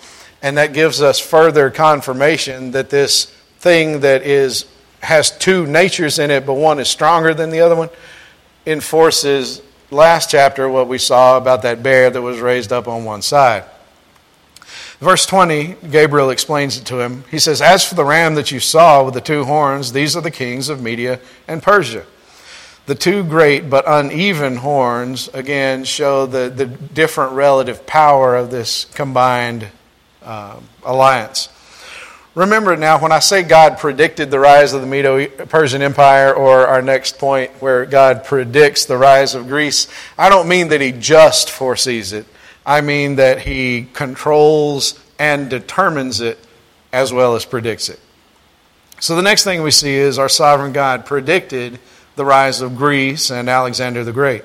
and 0.42 0.58
that 0.58 0.74
gives 0.74 1.02
us 1.02 1.20
further 1.20 1.70
confirmation 1.70 2.72
that 2.72 2.90
this 2.90 3.26
thing 3.60 4.00
that 4.00 4.24
is 4.24 4.66
has 5.02 5.38
two 5.38 5.68
natures 5.68 6.18
in 6.18 6.32
it, 6.32 6.46
but 6.46 6.54
one 6.54 6.80
is 6.80 6.88
stronger 6.88 7.34
than 7.34 7.50
the 7.50 7.60
other 7.60 7.76
one 7.76 7.90
enforces 8.66 9.62
last 9.92 10.30
chapter 10.30 10.68
what 10.70 10.88
we 10.88 10.98
saw 10.98 11.38
about 11.38 11.62
that 11.62 11.84
bear 11.84 12.10
that 12.10 12.22
was 12.22 12.40
raised 12.40 12.72
up 12.72 12.88
on 12.88 13.06
one 13.06 13.22
side. 13.22 13.66
Verse 15.00 15.26
20, 15.26 15.76
Gabriel 15.92 16.30
explains 16.30 16.78
it 16.78 16.86
to 16.86 17.02
him. 17.02 17.26
He 17.30 17.40
says, 17.40 17.62
As 17.62 17.84
for 17.84 17.96
the 17.96 18.06
ram 18.06 18.36
that 18.36 18.52
you 18.52 18.60
saw 18.60 19.04
with 19.04 19.14
the 19.14 19.22
two 19.22 19.44
horns, 19.44 19.92
these 19.92 20.16
are 20.16 20.22
the 20.22 20.32
kings 20.32 20.70
of 20.70 20.82
Media 20.82 21.20
and 21.48 21.62
Persia. 21.62 22.06
The 22.86 22.96
two 22.96 23.24
great 23.24 23.70
but 23.70 23.86
uneven 23.88 24.58
horns, 24.58 25.30
again, 25.30 25.84
show 25.84 26.26
the, 26.26 26.50
the 26.50 26.66
different 26.66 27.34
relative 27.34 27.86
power 27.86 28.36
of 28.36 28.52
this 28.52 28.86
combined 28.86 29.68
uh, 30.22 30.60
alliance. 30.84 31.50
Remember 32.36 32.76
now, 32.76 33.00
when 33.00 33.12
I 33.12 33.20
say 33.20 33.44
God 33.44 33.78
predicted 33.78 34.32
the 34.32 34.40
rise 34.40 34.74
of 34.74 34.82
the 34.82 34.88
Medo 34.88 35.28
Persian 35.28 35.84
Empire, 35.84 36.34
or 36.34 36.66
our 36.66 36.82
next 36.82 37.20
point 37.20 37.52
where 37.62 37.86
God 37.86 38.24
predicts 38.24 38.86
the 38.86 38.98
rise 38.98 39.36
of 39.36 39.48
Greece, 39.48 39.88
I 40.18 40.30
don't 40.30 40.48
mean 40.48 40.70
that 40.70 40.82
He 40.82 40.92
just 40.92 41.52
foresees 41.52 42.12
it. 42.12 42.26
I 42.66 42.82
mean 42.82 43.18
that 43.18 43.42
He 43.42 43.88
controls 43.94 45.00
and 45.20 45.48
determines 45.48 46.22
it 46.22 46.40
as 46.92 47.14
well 47.14 47.36
as 47.36 47.46
predicts 47.46 47.90
it. 47.90 48.00
So 49.00 49.16
the 49.16 49.22
next 49.22 49.44
thing 49.44 49.62
we 49.62 49.72
see 49.72 49.94
is 49.94 50.18
our 50.18 50.30
sovereign 50.30 50.74
God 50.74 51.06
predicted 51.06 51.80
the 52.16 52.26
rise 52.26 52.62
of 52.62 52.76
Greece 52.76 53.30
and 53.30 53.48
Alexander 53.48 54.04
the 54.04 54.14
Great 54.14 54.44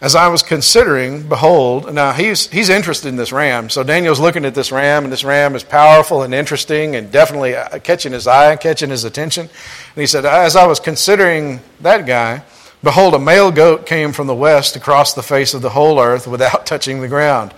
as 0.00 0.14
I 0.14 0.28
was 0.28 0.42
considering, 0.42 1.28
behold, 1.28 1.92
now 1.92 2.12
he's, 2.12 2.48
he's 2.48 2.70
interested 2.70 3.08
in 3.08 3.16
this 3.16 3.32
ram. 3.32 3.68
So 3.68 3.84
Daniel's 3.84 4.18
looking 4.18 4.46
at 4.46 4.54
this 4.54 4.72
ram, 4.72 5.04
and 5.04 5.12
this 5.12 5.24
ram 5.24 5.54
is 5.54 5.62
powerful 5.62 6.22
and 6.22 6.32
interesting 6.32 6.96
and 6.96 7.12
definitely 7.12 7.54
uh, 7.54 7.78
catching 7.80 8.12
his 8.12 8.26
eye, 8.26 8.52
and 8.52 8.60
catching 8.60 8.88
his 8.88 9.04
attention. 9.04 9.42
And 9.42 10.00
he 10.00 10.06
said, 10.06 10.24
As 10.24 10.56
I 10.56 10.66
was 10.66 10.80
considering 10.80 11.60
that 11.80 12.06
guy, 12.06 12.42
behold, 12.82 13.12
a 13.12 13.18
male 13.18 13.50
goat 13.50 13.84
came 13.84 14.12
from 14.12 14.26
the 14.26 14.34
west 14.34 14.74
across 14.74 15.12
the 15.12 15.22
face 15.22 15.52
of 15.52 15.60
the 15.60 15.70
whole 15.70 16.00
earth 16.00 16.26
without 16.26 16.64
touching 16.66 17.02
the 17.02 17.08
ground. 17.08 17.52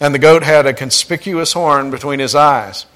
And 0.00 0.12
the 0.12 0.18
goat 0.18 0.42
had 0.42 0.66
a 0.66 0.74
conspicuous 0.74 1.52
horn 1.52 1.92
between 1.92 2.18
his 2.18 2.34
eyes. 2.34 2.86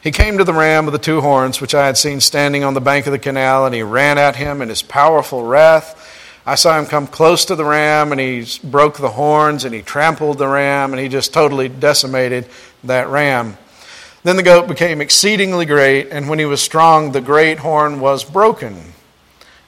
He 0.00 0.12
came 0.12 0.38
to 0.38 0.44
the 0.44 0.52
ram 0.52 0.84
with 0.84 0.92
the 0.92 0.98
two 0.98 1.22
horns, 1.22 1.60
which 1.60 1.74
I 1.74 1.86
had 1.86 1.96
seen 1.96 2.20
standing 2.20 2.62
on 2.62 2.74
the 2.74 2.80
bank 2.80 3.06
of 3.06 3.12
the 3.12 3.18
canal, 3.18 3.66
and 3.66 3.74
he 3.74 3.82
ran 3.82 4.16
at 4.16 4.36
him 4.36 4.62
in 4.62 4.68
his 4.68 4.82
powerful 4.82 5.42
wrath 5.42 6.00
I 6.46 6.56
saw 6.56 6.78
him 6.78 6.84
come 6.86 7.06
close 7.06 7.46
to 7.46 7.56
the 7.56 7.64
ram 7.64 8.12
and 8.12 8.20
he 8.20 8.46
broke 8.62 8.98
the 8.98 9.10
horns 9.10 9.64
and 9.64 9.74
he 9.74 9.80
trampled 9.80 10.38
the 10.38 10.48
ram 10.48 10.92
and 10.92 11.00
he 11.00 11.08
just 11.08 11.32
totally 11.32 11.68
decimated 11.68 12.46
that 12.84 13.08
ram. 13.08 13.56
Then 14.24 14.36
the 14.36 14.42
goat 14.42 14.68
became 14.68 15.02
exceedingly 15.02 15.66
great, 15.66 16.08
and 16.10 16.30
when 16.30 16.38
he 16.38 16.46
was 16.46 16.62
strong, 16.62 17.12
the 17.12 17.20
great 17.20 17.58
horn 17.58 18.00
was 18.00 18.24
broken. 18.24 18.94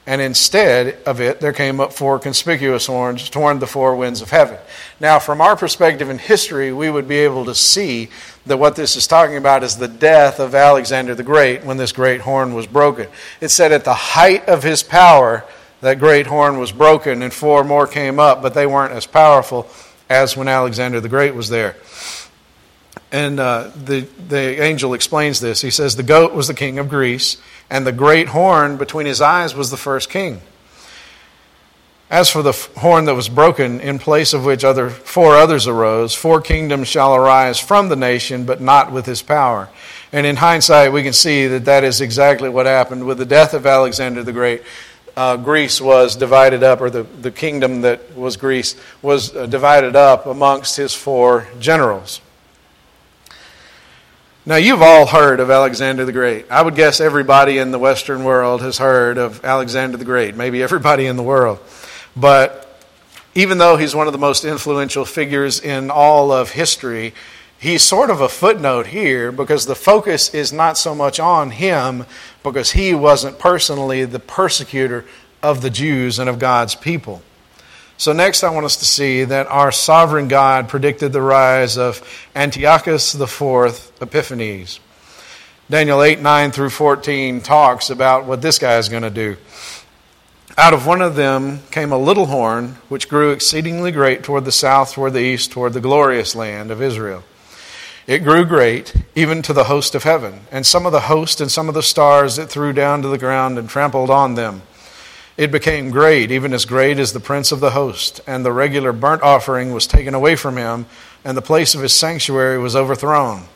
And 0.07 0.23
instead 0.23 1.03
of 1.05 1.21
it, 1.21 1.41
there 1.41 1.53
came 1.53 1.79
up 1.79 1.93
four 1.93 2.19
conspicuous 2.19 2.87
horns, 2.87 3.29
torn 3.29 3.59
the 3.59 3.67
four 3.67 3.95
winds 3.97 4.23
of 4.23 4.31
heaven. 4.31 4.57
Now, 4.99 5.19
from 5.19 5.43
our 5.43 5.57
perspective 5.57 6.09
in 6.09 6.19
history, 6.19 6.73
we 6.73 6.89
would 6.89 7.07
be 7.07 7.19
able 7.19 7.45
to 7.45 7.55
see 7.55 8.09
that 8.47 8.59
what 8.59 8.77
this 8.77 8.97
is 8.97 9.07
talking 9.07 9.37
about 9.37 9.63
is 9.63 9.77
the 9.77 9.89
death 9.89 10.41
of 10.41 10.55
Alexander 10.55 11.15
the 11.15 11.23
Great 11.23 11.65
when 11.65 11.77
this 11.77 11.93
great 11.93 12.23
horn 12.23 12.55
was 12.55 12.67
broken. 12.67 13.09
It 13.43 13.49
said 13.49 13.73
at 13.73 13.85
the 13.85 13.95
height 13.95 14.49
of 14.49 14.63
his 14.63 14.83
power, 14.83 15.45
that 15.81 15.99
great 15.99 16.27
horn 16.27 16.59
was 16.59 16.73
broken 16.73 17.23
and 17.23 17.33
four 17.33 17.65
more 17.65 17.87
came 17.87 18.19
up, 18.19 18.43
but 18.43 18.55
they 18.55 18.67
weren't 18.67 18.93
as 18.93 19.07
powerful 19.07 19.69
as 20.09 20.37
when 20.37 20.49
Alexander 20.49 21.01
the 21.01 21.09
Great 21.09 21.35
was 21.35 21.49
there. 21.49 21.77
And 23.13 23.39
uh, 23.39 23.71
the, 23.85 24.01
the 24.29 24.63
angel 24.63 24.95
explains 24.95 25.41
this. 25.41 25.61
He 25.61 25.71
says, 25.71 25.97
The 25.97 26.03
goat 26.03 26.33
was 26.33 26.49
the 26.49 26.55
king 26.55 26.79
of 26.79 26.89
Greece, 26.89 27.37
and 27.71 27.87
the 27.87 27.93
great 27.93 28.29
horn 28.29 28.77
between 28.77 29.07
his 29.07 29.21
eyes 29.21 29.55
was 29.55 29.71
the 29.71 29.77
first 29.77 30.11
king. 30.11 30.41
As 32.09 32.31
for 32.31 32.43
the 32.43 32.53
horn 32.77 33.07
that 33.07 33.15
was 33.15 33.29
broken, 33.29 33.81
in 33.81 33.99
place 33.99 34.33
of 34.33 34.45
which 34.45 34.65
other 34.65 34.91
four 34.91 35.35
others 35.37 35.67
arose, 35.67 36.15
four 36.15 36.41
kingdoms 36.41 36.87
shall 36.87 37.17
arise 37.17 37.59
from 37.59 37.89
the 37.89 37.97
nation, 37.97 38.45
but 38.47 38.61
not 38.61 38.93
with 38.93 39.07
his 39.07 39.23
power. 39.23 39.69
And 40.13 40.25
in 40.25 40.37
hindsight, 40.37 40.93
we 40.93 41.03
can 41.03 41.13
see 41.13 41.49
that 41.49 41.65
that 41.65 41.83
is 41.83 42.01
exactly 42.01 42.49
what 42.49 42.67
happened 42.67 43.07
with 43.07 43.19
the 43.19 43.27
death 43.27 43.55
of 43.55 43.67
Alexander 43.67 44.23
the 44.23 44.33
Great 44.33 44.63
uh, 45.17 45.37
Greece 45.39 45.81
was 45.81 46.15
divided 46.15 46.63
up, 46.63 46.81
or 46.81 46.91
the, 46.91 47.05
the 47.05 47.31
kingdom 47.31 47.81
that 47.81 48.15
was 48.15 48.37
Greece 48.37 48.77
was 49.01 49.35
uh, 49.35 49.47
divided 49.47 49.97
up 49.97 50.27
amongst 50.27 50.77
his 50.77 50.95
four 50.95 51.49
generals. 51.59 52.21
Now, 54.45 54.57
you've 54.57 54.83
all 54.83 55.07
heard 55.07 55.41
of 55.41 55.51
Alexander 55.51 56.05
the 56.05 56.13
Great. 56.13 56.49
I 56.51 56.63
would 56.63 56.77
guess 56.77 57.01
everybody 57.01 57.59
in 57.59 57.73
the 57.73 57.79
Western 57.79 58.23
world 58.23 58.63
has 58.63 58.79
heard 58.79 59.19
of 59.19 59.45
Alexander 59.45 59.97
the 59.97 60.05
Great, 60.05 60.37
maybe 60.37 60.63
everybody 60.63 61.07
in 61.07 61.17
the 61.17 61.23
world. 61.23 61.59
But 62.15 62.63
even 63.35 63.59
though 63.59 63.77
he's 63.77 63.95
one 63.95 64.07
of 64.07 64.13
the 64.13 64.19
most 64.19 64.45
influential 64.45 65.05
figures 65.05 65.61
in 65.61 65.91
all 65.91 66.31
of 66.31 66.51
history, 66.51 67.13
he's 67.59 67.83
sort 67.83 68.11
of 68.11 68.21
a 68.21 68.29
footnote 68.29 68.89
here 68.89 69.33
because 69.33 69.67
the 69.67 69.75
focus 69.75 70.33
is 70.35 70.53
not 70.53 70.79
so 70.79 70.95
much 70.95 71.19
on 71.19 71.51
him 71.51 72.07
because 72.43 72.73
he 72.73 72.95
wasn't 72.95 73.39
personally 73.39 74.05
the 74.05 74.19
persecutor 74.19 75.05
of 75.43 75.63
the 75.63 75.71
Jews 75.71 76.19
and 76.19 76.29
of 76.29 76.39
God's 76.39 76.75
people. 76.75 77.23
So, 77.99 78.13
next, 78.13 78.45
I 78.45 78.51
want 78.51 78.67
us 78.67 78.77
to 78.77 78.85
see 78.85 79.25
that 79.25 79.47
our 79.47 79.73
sovereign 79.73 80.29
God 80.29 80.69
predicted 80.69 81.13
the 81.13 81.23
rise 81.23 81.79
of 81.79 82.03
Antiochus 82.35 83.15
IV 83.15 83.93
Epiphanes. 84.03 84.81
Daniel 85.71 86.03
8, 86.03 86.21
9 86.21 86.51
through 86.53 86.71
14 86.71 87.41
talks 87.41 87.89
about 87.89 88.27
what 88.27 88.43
this 88.43 88.59
guy 88.59 88.77
is 88.77 88.89
going 88.91 89.03
to 89.03 89.11
do. 89.11 89.37
Out 90.59 90.75
of 90.75 90.87
one 90.87 91.03
of 91.03 91.17
them 91.17 91.61
came 91.71 91.91
a 91.91 91.99
little 91.99 92.27
horn, 92.27 92.77
which 92.89 93.09
grew 93.09 93.31
exceedingly 93.31 93.93
great 93.93 94.23
toward 94.23 94.45
the 94.45 94.53
south, 94.53 94.93
toward 94.93 95.13
the 95.13 95.21
east, 95.21 95.51
toward 95.51 95.73
the 95.73 95.81
glorious 95.81 96.37
land 96.37 96.71
of 96.71 96.83
Israel. 96.83 97.25
It 98.07 98.21
grew 98.21 98.45
great, 98.45 98.95
even 99.17 99.43
to 99.43 99.53
the 99.53 99.65
host 99.65 99.97
of 99.97 100.05
heaven, 100.05 100.43
and 100.53 100.65
some 100.65 100.87
of 100.87 100.93
the 100.93 101.01
host 101.01 101.41
and 101.41 101.51
some 101.51 101.69
of 101.69 101.75
the 101.75 101.83
stars 101.83 102.39
it 102.39 102.49
threw 102.49 102.73
down 102.73 103.03
to 103.03 103.09
the 103.09 103.19
ground 103.19 103.59
and 103.59 103.69
trampled 103.69 104.11
on 104.11 104.37
them. 104.37 104.63
It 105.37 105.51
became 105.51 105.91
great, 105.91 106.31
even 106.31 106.55
as 106.55 106.65
great 106.65 107.01
as 107.01 107.13
the 107.13 107.19
prince 107.19 107.51
of 107.51 107.59
the 107.59 107.73
host, 107.73 108.21
and 108.25 108.45
the 108.45 108.53
regular 108.53 108.93
burnt 108.93 109.23
offering 109.23 109.73
was 109.73 109.89
taken 109.89 110.15
away 110.15 110.37
from 110.37 110.57
him, 110.57 110.87
and 111.25 111.37
the 111.37 111.43
place 111.43 111.75
of 111.75 111.83
his 111.83 111.93
sanctuary 111.93 112.59
was 112.59 112.77
overthrown. 112.77 113.47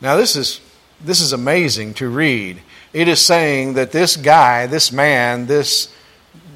Now, 0.00 0.16
this 0.16 0.34
is, 0.34 0.62
this 1.04 1.20
is 1.20 1.34
amazing 1.34 1.92
to 1.94 2.08
read. 2.08 2.62
It 2.94 3.06
is 3.06 3.20
saying 3.20 3.74
that 3.74 3.92
this 3.92 4.16
guy, 4.16 4.66
this 4.66 4.90
man, 4.90 5.46
this 5.46 5.94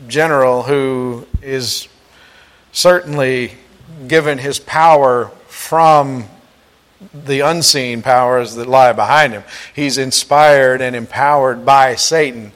general 0.08 0.62
who 0.62 1.26
is 1.42 1.88
certainly 2.72 3.52
given 4.08 4.38
his 4.38 4.58
power 4.58 5.30
from 5.46 6.24
the 7.12 7.40
unseen 7.40 8.02
powers 8.02 8.54
that 8.54 8.68
lie 8.68 8.92
behind 8.92 9.32
him. 9.32 9.44
He's 9.74 9.98
inspired 9.98 10.80
and 10.80 10.96
empowered 10.96 11.64
by 11.64 11.94
Satan, 11.94 12.52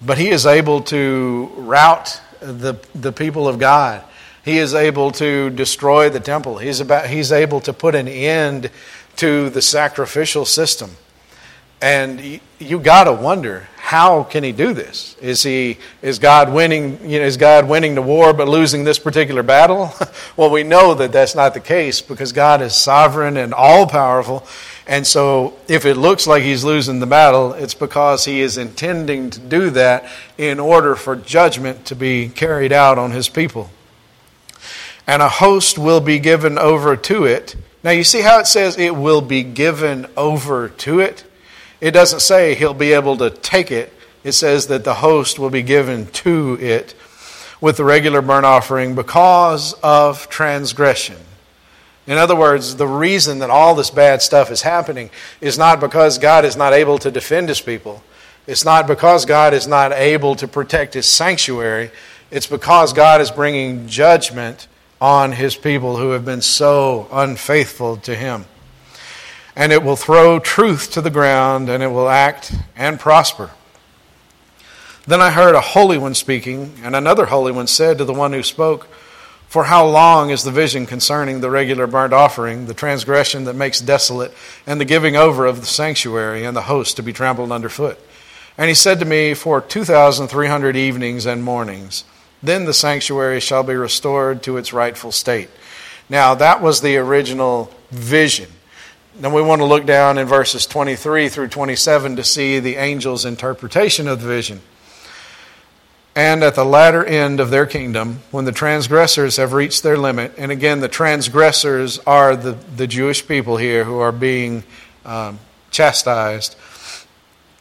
but 0.00 0.18
he 0.18 0.28
is 0.28 0.46
able 0.46 0.82
to 0.82 1.50
rout 1.56 2.20
the, 2.40 2.74
the 2.94 3.12
people 3.12 3.48
of 3.48 3.58
God. 3.58 4.02
He 4.44 4.58
is 4.58 4.74
able 4.74 5.10
to 5.12 5.50
destroy 5.50 6.08
the 6.08 6.20
temple. 6.20 6.58
He's, 6.58 6.80
about, 6.80 7.06
he's 7.06 7.32
able 7.32 7.60
to 7.62 7.72
put 7.72 7.94
an 7.94 8.08
end 8.08 8.70
to 9.16 9.50
the 9.50 9.60
sacrificial 9.60 10.44
system. 10.44 10.90
And 11.80 12.40
you 12.58 12.80
got 12.80 13.04
to 13.04 13.12
wonder 13.12 13.68
how 13.76 14.24
can 14.24 14.44
he 14.44 14.52
do 14.52 14.74
this? 14.74 15.16
Is 15.20 15.42
he 15.42 15.78
is 16.02 16.18
God 16.18 16.52
winning? 16.52 17.08
You 17.08 17.20
know, 17.20 17.24
is 17.24 17.36
God 17.36 17.68
winning 17.68 17.94
the 17.94 18.02
war 18.02 18.32
but 18.32 18.48
losing 18.48 18.84
this 18.84 18.98
particular 18.98 19.42
battle? 19.42 19.92
well, 20.36 20.50
we 20.50 20.62
know 20.62 20.94
that 20.94 21.12
that's 21.12 21.34
not 21.34 21.54
the 21.54 21.60
case 21.60 22.00
because 22.00 22.32
God 22.32 22.60
is 22.60 22.74
sovereign 22.74 23.36
and 23.36 23.54
all 23.54 23.86
powerful, 23.86 24.46
and 24.88 25.06
so 25.06 25.54
if 25.68 25.84
it 25.84 25.96
looks 25.96 26.26
like 26.26 26.42
he's 26.42 26.64
losing 26.64 26.98
the 26.98 27.06
battle, 27.06 27.52
it's 27.52 27.74
because 27.74 28.24
he 28.24 28.40
is 28.40 28.56
intending 28.56 29.28
to 29.30 29.38
do 29.38 29.68
that 29.70 30.10
in 30.38 30.58
order 30.58 30.96
for 30.96 31.14
judgment 31.14 31.84
to 31.86 31.94
be 31.94 32.30
carried 32.30 32.72
out 32.72 32.96
on 32.96 33.10
his 33.10 33.28
people. 33.28 33.70
And 35.06 35.20
a 35.20 35.28
host 35.28 35.78
will 35.78 36.00
be 36.00 36.18
given 36.18 36.58
over 36.58 36.96
to 36.96 37.24
it. 37.24 37.54
Now 37.84 37.90
you 37.90 38.02
see 38.02 38.22
how 38.22 38.38
it 38.40 38.46
says 38.46 38.78
it 38.78 38.96
will 38.96 39.20
be 39.20 39.42
given 39.42 40.06
over 40.16 40.70
to 40.70 41.00
it. 41.00 41.24
It 41.80 41.92
doesn't 41.92 42.20
say 42.20 42.54
he'll 42.54 42.74
be 42.74 42.92
able 42.92 43.16
to 43.18 43.30
take 43.30 43.70
it, 43.70 43.92
it 44.24 44.32
says 44.32 44.66
that 44.66 44.84
the 44.84 44.94
host 44.94 45.38
will 45.38 45.50
be 45.50 45.62
given 45.62 46.06
to 46.06 46.58
it 46.60 46.94
with 47.60 47.76
the 47.76 47.84
regular 47.84 48.20
burnt 48.20 48.46
offering 48.46 48.94
because 48.94 49.74
of 49.82 50.28
transgression. 50.28 51.16
In 52.06 52.18
other 52.18 52.34
words, 52.34 52.76
the 52.76 52.86
reason 52.86 53.40
that 53.40 53.50
all 53.50 53.74
this 53.74 53.90
bad 53.90 54.22
stuff 54.22 54.50
is 54.50 54.62
happening 54.62 55.10
is 55.40 55.58
not 55.58 55.78
because 55.78 56.18
God 56.18 56.44
is 56.44 56.56
not 56.56 56.72
able 56.72 56.98
to 56.98 57.10
defend 57.10 57.48
his 57.48 57.60
people. 57.60 58.02
It's 58.46 58.64
not 58.64 58.86
because 58.86 59.24
God 59.26 59.52
is 59.52 59.66
not 59.66 59.92
able 59.92 60.34
to 60.36 60.48
protect 60.48 60.94
his 60.94 61.06
sanctuary. 61.06 61.90
It's 62.30 62.46
because 62.46 62.92
God 62.92 63.20
is 63.20 63.30
bringing 63.30 63.86
judgment 63.88 64.68
on 65.00 65.32
his 65.32 65.54
people 65.54 65.96
who 65.96 66.10
have 66.10 66.24
been 66.24 66.40
so 66.40 67.06
unfaithful 67.12 67.98
to 67.98 68.14
him 68.14 68.46
and 69.58 69.72
it 69.72 69.82
will 69.82 69.96
throw 69.96 70.38
truth 70.38 70.92
to 70.92 71.00
the 71.00 71.10
ground, 71.10 71.68
and 71.68 71.82
it 71.82 71.88
will 71.88 72.08
act 72.08 72.54
and 72.76 73.00
prosper. 73.00 73.50
Then 75.04 75.20
I 75.20 75.32
heard 75.32 75.56
a 75.56 75.60
holy 75.60 75.98
one 75.98 76.14
speaking, 76.14 76.74
and 76.84 76.94
another 76.94 77.26
holy 77.26 77.50
one 77.50 77.66
said 77.66 77.98
to 77.98 78.04
the 78.04 78.14
one 78.14 78.32
who 78.32 78.44
spoke, 78.44 78.86
For 79.48 79.64
how 79.64 79.84
long 79.84 80.30
is 80.30 80.44
the 80.44 80.52
vision 80.52 80.86
concerning 80.86 81.40
the 81.40 81.50
regular 81.50 81.88
burnt 81.88 82.12
offering, 82.12 82.66
the 82.66 82.74
transgression 82.74 83.44
that 83.44 83.56
makes 83.56 83.80
desolate, 83.80 84.32
and 84.64 84.80
the 84.80 84.84
giving 84.84 85.16
over 85.16 85.44
of 85.44 85.58
the 85.58 85.66
sanctuary 85.66 86.44
and 86.44 86.56
the 86.56 86.62
host 86.62 86.94
to 86.94 87.02
be 87.02 87.12
trampled 87.12 87.50
underfoot? 87.50 87.98
And 88.56 88.68
he 88.68 88.74
said 88.74 89.00
to 89.00 89.04
me, 89.04 89.34
For 89.34 89.60
2,300 89.60 90.76
evenings 90.76 91.26
and 91.26 91.42
mornings, 91.42 92.04
then 92.44 92.64
the 92.64 92.72
sanctuary 92.72 93.40
shall 93.40 93.64
be 93.64 93.74
restored 93.74 94.44
to 94.44 94.56
its 94.56 94.72
rightful 94.72 95.10
state. 95.10 95.50
Now, 96.08 96.36
that 96.36 96.62
was 96.62 96.80
the 96.80 96.96
original 96.96 97.74
vision. 97.90 98.50
Then 99.20 99.32
we 99.32 99.42
want 99.42 99.60
to 99.60 99.66
look 99.66 99.84
down 99.84 100.16
in 100.16 100.28
verses 100.28 100.64
23 100.64 101.28
through 101.28 101.48
27 101.48 102.16
to 102.16 102.24
see 102.24 102.60
the 102.60 102.76
angel's 102.76 103.24
interpretation 103.24 104.06
of 104.06 104.22
the 104.22 104.28
vision. 104.28 104.60
And 106.14 106.44
at 106.44 106.54
the 106.54 106.64
latter 106.64 107.04
end 107.04 107.40
of 107.40 107.50
their 107.50 107.66
kingdom, 107.66 108.20
when 108.30 108.44
the 108.44 108.52
transgressors 108.52 109.36
have 109.36 109.52
reached 109.52 109.82
their 109.82 109.96
limit, 109.96 110.34
and 110.38 110.52
again, 110.52 110.80
the 110.80 110.88
transgressors 110.88 111.98
are 112.06 112.36
the, 112.36 112.52
the 112.52 112.86
Jewish 112.86 113.26
people 113.26 113.56
here 113.56 113.84
who 113.84 113.98
are 113.98 114.12
being 114.12 114.62
um, 115.04 115.40
chastised, 115.70 116.56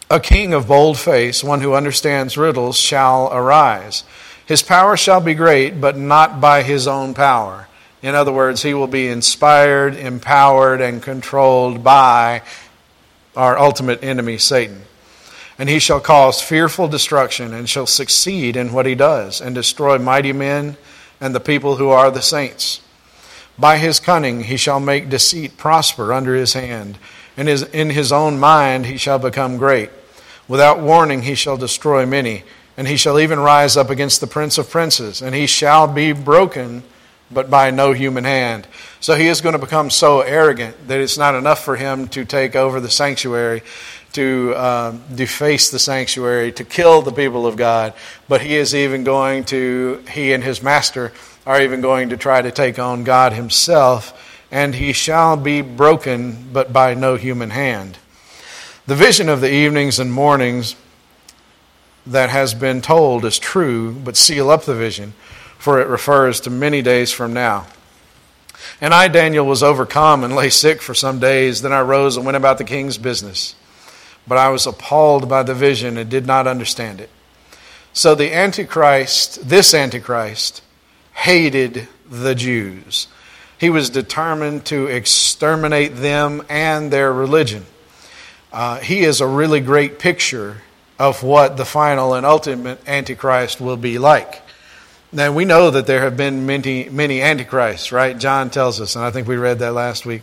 a 0.10 0.20
king 0.20 0.54
of 0.54 0.68
bold 0.68 0.98
face, 0.98 1.44
one 1.44 1.62
who 1.62 1.74
understands 1.74 2.38
riddles, 2.38 2.78
shall 2.78 3.32
arise. 3.34 4.04
His 4.46 4.64
power 4.64 4.96
shall 4.96 5.22
be 5.22 5.34
great, 5.34 5.82
but 5.82 5.98
not 5.98 6.40
by 6.40 6.64
his 6.64 6.88
own 6.88 7.14
power. 7.14 7.68
In 8.02 8.14
other 8.14 8.32
words, 8.32 8.62
he 8.62 8.74
will 8.74 8.88
be 8.88 9.08
inspired, 9.08 9.96
empowered, 9.96 10.82
and 10.82 11.02
controlled 11.02 11.84
by 11.84 12.44
our 13.36 13.58
ultimate 13.58 14.04
enemy, 14.04 14.38
Satan. 14.38 14.84
And 15.60 15.68
he 15.68 15.80
shall 15.80 16.00
cause 16.00 16.42
fearful 16.42 16.88
destruction 16.88 17.54
and 17.54 17.68
shall 17.68 17.88
succeed 17.88 18.56
in 18.56 18.74
what 18.74 18.86
he 18.86 18.94
does 18.94 19.42
and 19.42 19.56
destroy 19.56 19.98
mighty 19.98 20.32
men 20.32 20.78
and 21.20 21.34
the 21.34 21.40
people 21.40 21.78
who 21.78 21.90
are 21.90 22.12
the 22.12 22.22
saints. 22.22 22.82
By 23.58 23.78
his 23.78 24.00
cunning 24.00 24.44
he 24.44 24.58
shall 24.58 24.80
make 24.80 25.10
deceit 25.10 25.58
prosper 25.58 26.14
under 26.14 26.36
his 26.36 26.54
hand, 26.54 27.00
and 27.36 27.50
in 27.50 27.90
his 27.90 28.12
own 28.12 28.40
mind 28.40 28.86
he 28.86 28.98
shall 28.98 29.18
become 29.18 29.58
great. 29.58 29.90
Without 30.48 30.80
warning 30.80 31.24
he 31.24 31.34
shall 31.34 31.58
destroy 31.58 32.06
many, 32.06 32.44
and 32.78 32.88
he 32.88 32.98
shall 32.98 33.20
even 33.20 33.40
rise 33.40 33.76
up 33.76 33.90
against 33.90 34.22
the 34.22 34.28
prince 34.28 34.60
of 34.60 34.70
princes, 34.70 35.24
and 35.24 35.34
he 35.34 35.48
shall 35.48 35.88
be 35.88 36.12
broken 36.12 36.84
but 37.32 37.50
by 37.50 37.72
no 37.72 37.94
human 37.94 38.24
hand. 38.24 38.68
So 39.00 39.16
he 39.16 39.28
is 39.28 39.42
going 39.42 39.54
to 39.54 39.60
become 39.60 39.90
so 39.90 40.22
arrogant 40.22 40.88
that 40.88 41.00
it's 41.00 41.18
not 41.18 41.36
enough 41.36 41.64
for 41.64 41.76
him 41.76 42.08
to 42.10 42.26
take 42.26 42.56
over 42.56 42.80
the 42.80 42.90
sanctuary, 42.90 43.64
to 44.14 44.54
uh, 44.56 44.92
deface 45.14 45.70
the 45.70 45.80
sanctuary, 45.80 46.52
to 46.54 46.64
kill 46.64 47.02
the 47.02 47.12
people 47.12 47.46
of 47.46 47.58
God, 47.58 47.94
but 48.28 48.42
he 48.42 48.56
is 48.56 48.74
even 48.74 49.04
going 49.04 49.44
to, 49.46 50.04
he 50.12 50.34
and 50.34 50.44
his 50.44 50.64
master 50.64 51.12
are 51.46 51.62
even 51.62 51.82
going 51.82 52.10
to 52.10 52.18
try 52.18 52.42
to 52.42 52.52
take 52.52 52.80
on 52.80 53.04
God 53.04 53.34
himself, 53.34 54.44
and 54.52 54.76
he 54.76 54.94
shall 54.94 55.38
be 55.38 55.62
broken, 55.62 56.50
but 56.52 56.72
by 56.72 56.94
no 56.94 57.16
human 57.16 57.50
hand. 57.50 57.98
The 58.86 58.96
vision 58.96 59.28
of 59.28 59.42
the 59.42 59.52
evenings 59.52 60.00
and 60.00 60.12
mornings 60.12 60.76
that 62.06 62.30
has 62.30 62.54
been 62.54 62.82
told 62.82 63.26
is 63.26 63.38
true, 63.38 63.92
but 63.92 64.16
seal 64.16 64.50
up 64.50 64.64
the 64.64 64.76
vision 64.76 65.14
for 65.58 65.80
it 65.80 65.88
refers 65.88 66.42
to 66.42 66.50
many 66.50 66.82
days 66.82 67.12
from 67.12 67.34
now. 67.34 67.68
And 68.82 68.94
I, 68.94 69.08
Daniel, 69.08 69.46
was 69.46 69.64
overcome 69.64 70.24
and 70.24 70.36
lay 70.36 70.50
sick 70.50 70.82
for 70.82 70.94
some 70.94 71.20
days. 71.20 71.62
Then 71.62 71.74
I 71.74 71.82
rose 71.82 72.18
and 72.18 72.26
went 72.26 72.38
about 72.38 72.58
the 72.58 72.64
king's 72.64 72.98
business. 72.98 73.56
But 74.28 74.38
I 74.38 74.50
was 74.50 74.68
appalled 74.68 75.30
by 75.30 75.44
the 75.44 75.56
vision 75.56 75.98
and 75.98 76.10
did 76.10 76.28
not 76.28 76.48
understand 76.48 77.02
it. 77.02 77.10
So 77.94 78.14
the 78.14 78.34
Antichrist, 78.34 79.48
this 79.48 79.74
Antichrist, 79.74 80.62
hated 81.14 81.88
the 82.10 82.36
Jews. 82.36 83.08
He 83.58 83.70
was 83.70 83.90
determined 83.90 84.66
to 84.66 84.86
exterminate 84.86 85.96
them 85.96 86.44
and 86.50 86.92
their 86.92 87.12
religion. 87.12 87.66
Uh, 88.54 88.78
he 88.80 89.00
is 89.00 89.20
a 89.20 89.28
really 89.28 89.62
great 89.62 89.98
picture 89.98 90.62
of 91.00 91.24
what 91.24 91.58
the 91.58 91.66
final 91.66 92.14
and 92.14 92.26
ultimate 92.26 92.88
Antichrist 92.88 93.60
will 93.60 93.78
be 93.78 93.98
like. 93.98 94.42
Now, 95.18 95.32
we 95.32 95.46
know 95.46 95.72
that 95.72 95.88
there 95.88 96.02
have 96.02 96.16
been 96.16 96.46
many, 96.46 96.90
many 96.90 97.24
antichrists, 97.24 97.92
right? 97.92 98.16
John 98.16 98.52
tells 98.52 98.80
us, 98.80 98.96
and 98.96 99.04
I 99.04 99.10
think 99.10 99.28
we 99.28 99.36
read 99.36 99.58
that 99.58 99.74
last 99.74 100.06
week. 100.06 100.22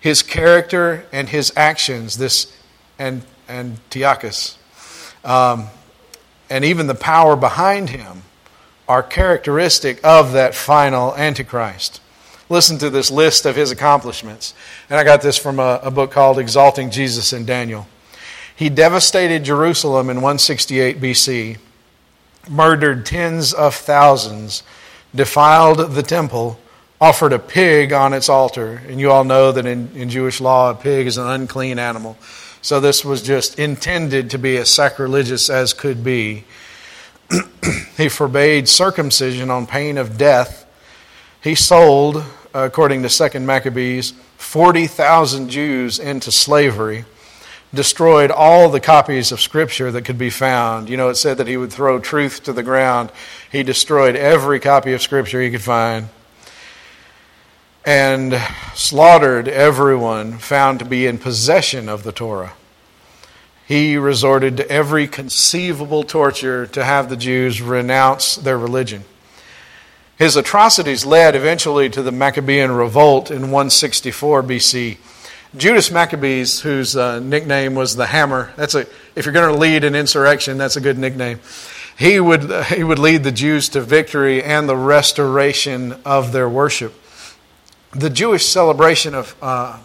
His 0.00 0.22
character 0.22 1.04
and 1.12 1.28
his 1.28 1.52
actions, 1.54 2.16
this 2.16 2.50
and 2.98 3.20
Antiochus, 3.46 4.56
um, 5.22 5.66
and 6.48 6.64
even 6.64 6.86
the 6.86 6.94
power 6.94 7.36
behind 7.36 7.90
him 7.90 8.22
are 8.88 9.02
characteristic 9.02 10.00
of 10.02 10.32
that 10.32 10.54
final 10.54 11.14
Antichrist. 11.14 12.00
Listen 12.48 12.78
to 12.78 12.88
this 12.88 13.10
list 13.10 13.44
of 13.44 13.54
his 13.54 13.70
accomplishments. 13.70 14.54
And 14.88 14.98
I 14.98 15.04
got 15.04 15.20
this 15.20 15.36
from 15.36 15.58
a, 15.58 15.78
a 15.82 15.90
book 15.90 16.10
called 16.10 16.38
Exalting 16.38 16.90
Jesus 16.90 17.34
in 17.34 17.44
Daniel. 17.44 17.86
He 18.56 18.70
devastated 18.70 19.44
Jerusalem 19.44 20.08
in 20.08 20.22
168 20.22 21.02
BC 21.02 21.58
murdered 22.48 23.04
tens 23.04 23.52
of 23.52 23.74
thousands, 23.74 24.62
defiled 25.14 25.92
the 25.92 26.02
temple, 26.02 26.58
offered 27.00 27.32
a 27.32 27.38
pig 27.38 27.92
on 27.92 28.12
its 28.12 28.28
altar. 28.28 28.82
And 28.86 29.00
you 29.00 29.10
all 29.10 29.24
know 29.24 29.52
that 29.52 29.66
in, 29.66 29.90
in 29.94 30.10
Jewish 30.10 30.40
law, 30.40 30.70
a 30.70 30.74
pig 30.74 31.06
is 31.06 31.18
an 31.18 31.26
unclean 31.26 31.78
animal. 31.78 32.16
So 32.62 32.78
this 32.78 33.04
was 33.04 33.22
just 33.22 33.58
intended 33.58 34.30
to 34.30 34.38
be 34.38 34.56
as 34.58 34.68
sacrilegious 34.68 35.48
as 35.48 35.72
could 35.72 36.04
be. 36.04 36.44
he 37.96 38.08
forbade 38.08 38.68
circumcision 38.68 39.50
on 39.50 39.66
pain 39.66 39.96
of 39.96 40.18
death. 40.18 40.66
He 41.42 41.54
sold, 41.54 42.22
according 42.52 43.02
to 43.02 43.08
Second 43.08 43.46
Maccabees, 43.46 44.12
40,000 44.36 45.48
Jews 45.48 45.98
into 45.98 46.30
slavery 46.30 47.04
destroyed 47.72 48.30
all 48.30 48.68
the 48.68 48.80
copies 48.80 49.32
of 49.32 49.40
Scripture 49.40 49.92
that 49.92 50.04
could 50.04 50.18
be 50.18 50.30
found. 50.30 50.88
You 50.88 50.96
know, 50.96 51.08
it 51.08 51.16
said 51.16 51.38
that 51.38 51.46
he 51.46 51.56
would 51.56 51.72
throw 51.72 51.98
truth 51.98 52.42
to 52.44 52.52
the 52.52 52.62
ground. 52.62 53.12
He 53.50 53.62
destroyed 53.62 54.16
every 54.16 54.60
copy 54.60 54.92
of 54.92 55.02
Scripture 55.02 55.40
he 55.40 55.50
could 55.50 55.62
find 55.62 56.08
and 57.84 58.38
slaughtered 58.74 59.48
everyone 59.48 60.38
found 60.38 60.78
to 60.78 60.84
be 60.84 61.06
in 61.06 61.18
possession 61.18 61.88
of 61.88 62.02
the 62.02 62.12
Torah. 62.12 62.52
He 63.66 63.96
resorted 63.96 64.56
to 64.56 64.70
every 64.70 65.06
conceivable 65.06 66.02
torture 66.02 66.66
to 66.66 66.84
have 66.84 67.08
the 67.08 67.16
Jews 67.16 67.62
renounce 67.62 68.34
their 68.36 68.58
religion. 68.58 69.04
His 70.18 70.36
atrocities 70.36 71.06
led 71.06 71.34
eventually 71.34 71.88
to 71.90 72.02
the 72.02 72.12
Maccabean 72.12 72.72
revolt 72.72 73.30
in 73.30 73.42
164 73.42 74.42
BC 74.42 74.98
Judas 75.56 75.90
Maccabeus, 75.90 76.60
whose 76.60 76.96
uh, 76.96 77.18
nickname 77.18 77.74
was 77.74 77.96
the 77.96 78.06
Hammer, 78.06 78.52
that's 78.54 78.76
a, 78.76 78.86
if 79.16 79.26
you're 79.26 79.32
going 79.32 79.52
to 79.52 79.58
lead 79.58 79.82
an 79.82 79.96
insurrection, 79.96 80.58
that's 80.58 80.76
a 80.76 80.80
good 80.80 80.96
nickname. 80.96 81.40
He 81.98 82.20
would, 82.20 82.48
uh, 82.48 82.62
he 82.62 82.84
would 82.84 83.00
lead 83.00 83.24
the 83.24 83.32
Jews 83.32 83.68
to 83.70 83.80
victory 83.80 84.44
and 84.44 84.68
the 84.68 84.76
restoration 84.76 85.96
of 86.04 86.30
their 86.30 86.48
worship. 86.48 86.94
The 87.90 88.10
Jewish 88.10 88.46
celebration 88.46 89.12
of 89.14 89.34
uh, 89.42 89.80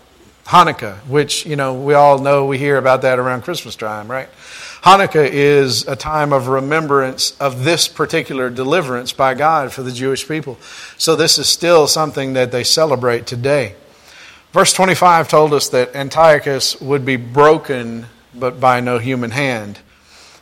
Hanukkah, 0.45 0.97
which, 1.07 1.47
you 1.47 1.55
know, 1.55 1.73
we 1.73 1.95
all 1.95 2.19
know 2.19 2.45
we 2.45 2.59
hear 2.59 2.77
about 2.77 3.01
that 3.01 3.17
around 3.17 3.41
Christmas 3.41 3.75
time, 3.75 4.09
right? 4.09 4.29
Hanukkah 4.83 5.27
is 5.27 5.87
a 5.87 5.95
time 5.95 6.31
of 6.31 6.47
remembrance 6.47 7.35
of 7.39 7.63
this 7.63 7.87
particular 7.87 8.51
deliverance 8.51 9.13
by 9.13 9.33
God 9.33 9.73
for 9.73 9.81
the 9.81 9.91
Jewish 9.91 10.27
people. 10.27 10.59
So 10.99 11.15
this 11.15 11.39
is 11.39 11.47
still 11.49 11.87
something 11.87 12.33
that 12.33 12.51
they 12.51 12.63
celebrate 12.63 13.25
today. 13.25 13.73
Verse 14.55 14.71
25 14.71 15.27
told 15.27 15.53
us 15.53 15.67
that 15.67 15.93
Antiochus 15.97 16.79
would 16.79 17.03
be 17.03 17.17
broken, 17.17 18.05
but 18.33 18.57
by 18.57 18.79
no 18.79 18.99
human 18.99 19.31
hand. 19.31 19.79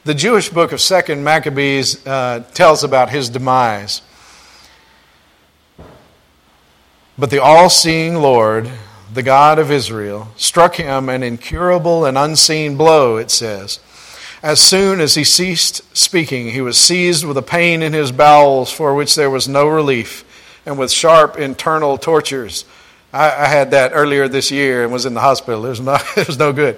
The 0.03 0.13
Jewish 0.13 0.49
book 0.49 0.71
of 0.71 0.81
Second 0.81 1.23
Maccabees 1.23 2.05
uh, 2.05 2.43
tells 2.53 2.83
about 2.83 3.09
his 3.09 3.27
demise. 3.27 4.03
But 7.17 7.31
the 7.31 7.41
all 7.41 7.71
seeing 7.71 8.17
Lord, 8.17 8.69
the 9.11 9.23
God 9.23 9.57
of 9.57 9.71
Israel, 9.71 10.27
struck 10.35 10.75
him 10.75 11.09
an 11.09 11.23
incurable 11.23 12.05
and 12.05 12.15
unseen 12.15 12.77
blow, 12.77 13.17
it 13.17 13.31
says. 13.31 13.79
As 14.43 14.59
soon 14.59 15.01
as 15.01 15.15
he 15.15 15.23
ceased 15.23 15.81
speaking, 15.97 16.51
he 16.51 16.61
was 16.61 16.77
seized 16.77 17.25
with 17.25 17.35
a 17.35 17.41
pain 17.41 17.81
in 17.81 17.93
his 17.93 18.11
bowels 18.11 18.71
for 18.71 18.93
which 18.93 19.15
there 19.15 19.31
was 19.31 19.47
no 19.47 19.67
relief, 19.67 20.23
and 20.67 20.77
with 20.77 20.91
sharp 20.91 21.35
internal 21.35 21.97
tortures. 21.97 22.65
I, 23.13 23.27
I 23.27 23.45
had 23.45 23.71
that 23.71 23.91
earlier 23.93 24.27
this 24.27 24.51
year 24.51 24.83
and 24.83 24.91
was 24.91 25.05
in 25.05 25.13
the 25.13 25.21
hospital. 25.21 25.65
It 25.65 25.69
was, 25.69 25.79
not, 25.79 26.03
it 26.17 26.27
was 26.27 26.39
no 26.39 26.51
good. 26.51 26.77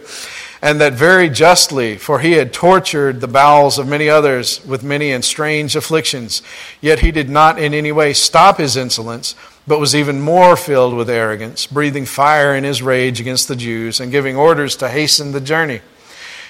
And 0.61 0.81
that 0.81 0.93
very 0.93 1.29
justly, 1.29 1.97
for 1.97 2.19
he 2.19 2.33
had 2.33 2.51
tortured 2.51 3.21
the 3.21 3.27
bowels 3.27 3.77
of 3.77 3.87
many 3.87 4.09
others 4.09 4.65
with 4.65 4.83
many 4.83 5.11
and 5.11 5.23
strange 5.23 5.75
afflictions. 5.75 6.41
Yet 6.81 6.99
he 6.99 7.11
did 7.11 7.29
not 7.29 7.59
in 7.59 7.73
any 7.73 7.91
way 7.91 8.13
stop 8.13 8.57
his 8.57 8.75
insolence, 8.75 9.35
but 9.67 9.79
was 9.79 9.95
even 9.95 10.21
more 10.21 10.55
filled 10.55 10.95
with 10.95 11.09
arrogance, 11.09 11.67
breathing 11.67 12.05
fire 12.05 12.55
in 12.55 12.63
his 12.63 12.81
rage 12.81 13.19
against 13.19 13.47
the 13.47 13.55
Jews 13.55 13.99
and 13.99 14.11
giving 14.11 14.35
orders 14.35 14.75
to 14.77 14.89
hasten 14.89 15.31
the 15.31 15.41
journey. 15.41 15.81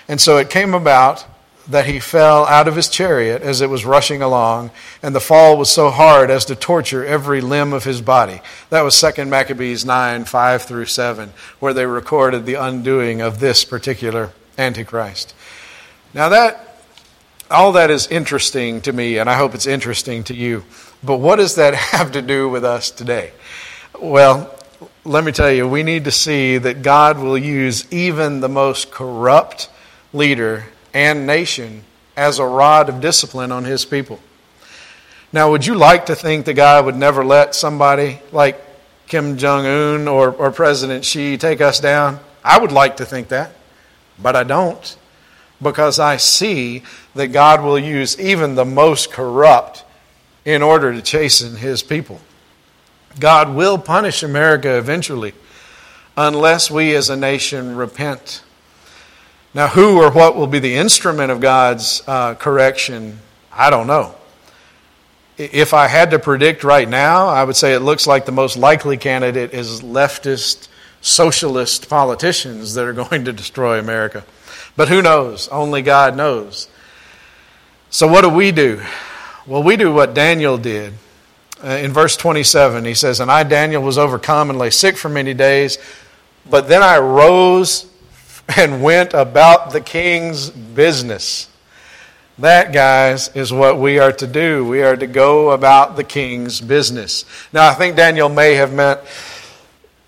And 0.07 0.21
so 0.21 0.37
it 0.37 0.49
came 0.49 0.73
about 0.73 1.25
that 1.67 1.85
he 1.85 1.99
fell 1.99 2.45
out 2.45 2.67
of 2.67 2.75
his 2.75 2.87
chariot 2.87 3.41
as 3.41 3.61
it 3.61 3.69
was 3.69 3.85
rushing 3.85 4.21
along, 4.21 4.71
and 5.01 5.15
the 5.15 5.19
fall 5.19 5.57
was 5.57 5.69
so 5.69 5.89
hard 5.89 6.29
as 6.29 6.45
to 6.45 6.55
torture 6.55 7.05
every 7.05 7.41
limb 7.41 7.73
of 7.73 7.83
his 7.83 8.01
body. 8.01 8.41
That 8.69 8.83
was 8.83 8.99
2 8.99 9.25
Maccabees 9.25 9.85
9 9.85 10.25
5 10.25 10.61
through 10.63 10.85
7, 10.85 11.33
where 11.59 11.73
they 11.73 11.85
recorded 11.85 12.45
the 12.45 12.55
undoing 12.55 13.21
of 13.21 13.39
this 13.39 13.65
particular 13.65 14.31
Antichrist. 14.57 15.33
Now, 16.13 16.29
that 16.29 16.65
all 17.49 17.73
that 17.73 17.91
is 17.91 18.07
interesting 18.07 18.81
to 18.81 18.93
me, 18.93 19.17
and 19.17 19.29
I 19.29 19.35
hope 19.35 19.53
it's 19.53 19.67
interesting 19.67 20.23
to 20.25 20.35
you. 20.35 20.63
But 21.03 21.17
what 21.17 21.37
does 21.37 21.55
that 21.55 21.73
have 21.75 22.11
to 22.13 22.21
do 22.21 22.49
with 22.49 22.63
us 22.63 22.91
today? 22.91 23.31
Well, 23.99 24.53
let 25.03 25.23
me 25.23 25.31
tell 25.31 25.51
you, 25.51 25.67
we 25.67 25.83
need 25.83 26.05
to 26.05 26.11
see 26.11 26.57
that 26.57 26.81
God 26.81 27.19
will 27.19 27.37
use 27.37 27.91
even 27.91 28.39
the 28.39 28.49
most 28.49 28.91
corrupt 28.91 29.69
leader 30.13 30.65
and 30.95 31.27
nation 31.27 31.83
as 32.17 32.39
a 32.39 32.45
rod 32.45 32.89
of 32.89 33.01
discipline 33.01 33.51
on 33.51 33.65
his 33.65 33.85
people. 33.85 34.19
Now, 35.31 35.51
would 35.51 35.65
you 35.65 35.75
like 35.75 36.07
to 36.07 36.15
think 36.15 36.45
that 36.45 36.53
God 36.53 36.85
would 36.85 36.95
never 36.95 37.23
let 37.23 37.53
somebody 37.53 38.19
like 38.31 38.59
Kim 39.05 39.37
Jong 39.37 39.65
un 39.65 40.07
or, 40.07 40.31
or 40.31 40.49
President 40.51 41.05
Xi 41.05 41.37
take 41.37 41.61
us 41.61 41.79
down? 41.79 42.19
I 42.43 42.57
would 42.57 42.71
like 42.71 42.97
to 42.97 43.05
think 43.05 43.27
that, 43.27 43.51
but 44.17 44.35
I 44.35 44.43
don't 44.43 44.97
because 45.61 45.99
I 45.99 46.17
see 46.17 46.83
that 47.13 47.27
God 47.27 47.63
will 47.63 47.79
use 47.79 48.19
even 48.19 48.55
the 48.55 48.65
most 48.65 49.11
corrupt 49.11 49.83
in 50.43 50.61
order 50.61 50.93
to 50.93 51.01
chasten 51.01 51.57
his 51.57 51.81
people. 51.81 52.19
God 53.19 53.55
will 53.55 53.77
punish 53.77 54.23
America 54.23 54.77
eventually 54.77 55.33
unless 56.17 56.69
we 56.69 56.95
as 56.95 57.09
a 57.09 57.15
nation 57.15 57.75
repent. 57.75 58.43
Now, 59.55 59.69
who 59.69 60.01
or 60.01 60.11
what 60.11 60.35
will 60.35 60.47
be 60.47 60.59
the 60.59 60.75
instrument 60.75 61.31
of 61.31 61.39
God's 61.39 62.03
uh, 62.05 62.35
correction, 62.35 63.19
I 63.53 63.69
don't 63.69 63.87
know. 63.87 64.13
If 65.37 65.73
I 65.73 65.87
had 65.87 66.11
to 66.11 66.19
predict 66.19 66.65
right 66.65 66.87
now, 66.87 67.27
I 67.27 67.45
would 67.45 67.55
say 67.55 67.73
it 67.73 67.79
looks 67.79 68.05
like 68.05 68.25
the 68.25 68.33
most 68.33 68.57
likely 68.57 68.97
candidate 68.97 69.53
is 69.53 69.81
leftist, 69.81 70.67
socialist 70.99 71.87
politicians 71.87 72.73
that 72.73 72.83
are 72.83 72.91
going 73.09 73.23
to 73.23 73.31
destroy 73.31 73.79
America. 73.79 74.25
But 74.75 74.89
who 74.89 75.01
knows? 75.01 75.47
Only 75.47 75.81
God 75.81 76.17
knows. 76.17 76.67
So, 77.89 78.07
what 78.07 78.23
do 78.23 78.29
we 78.29 78.51
do? 78.51 78.83
Well, 79.47 79.63
we 79.63 79.77
do 79.77 79.93
what 79.93 80.13
Daniel 80.13 80.57
did. 80.57 80.95
Uh, 81.63 81.69
in 81.69 81.93
verse 81.93 82.17
27, 82.17 82.83
he 82.83 82.93
says, 82.93 83.21
And 83.21 83.31
I, 83.31 83.43
Daniel, 83.43 83.81
was 83.81 83.97
overcome 83.97 84.49
and 84.49 84.59
lay 84.59 84.69
sick 84.69 84.97
for 84.97 85.07
many 85.07 85.33
days, 85.33 85.77
but 86.49 86.67
then 86.67 86.83
I 86.83 86.97
rose 86.97 87.89
and 88.49 88.81
went 88.81 89.13
about 89.13 89.71
the 89.71 89.81
king's 89.81 90.49
business. 90.49 91.49
That, 92.37 92.73
guys, 92.73 93.29
is 93.29 93.53
what 93.53 93.79
we 93.79 93.97
are 93.99 94.11
to 94.11 94.27
do. 94.27 94.65
We 94.65 94.83
are 94.83 94.97
to 94.97 95.07
go 95.07 95.51
about 95.51 95.95
the 95.95 96.03
king's 96.03 96.59
business. 96.59 97.23
Now, 97.53 97.69
I 97.69 97.73
think 97.73 97.95
Daniel 97.95 98.27
may 98.27 98.55
have 98.55 98.73
meant 98.73 98.99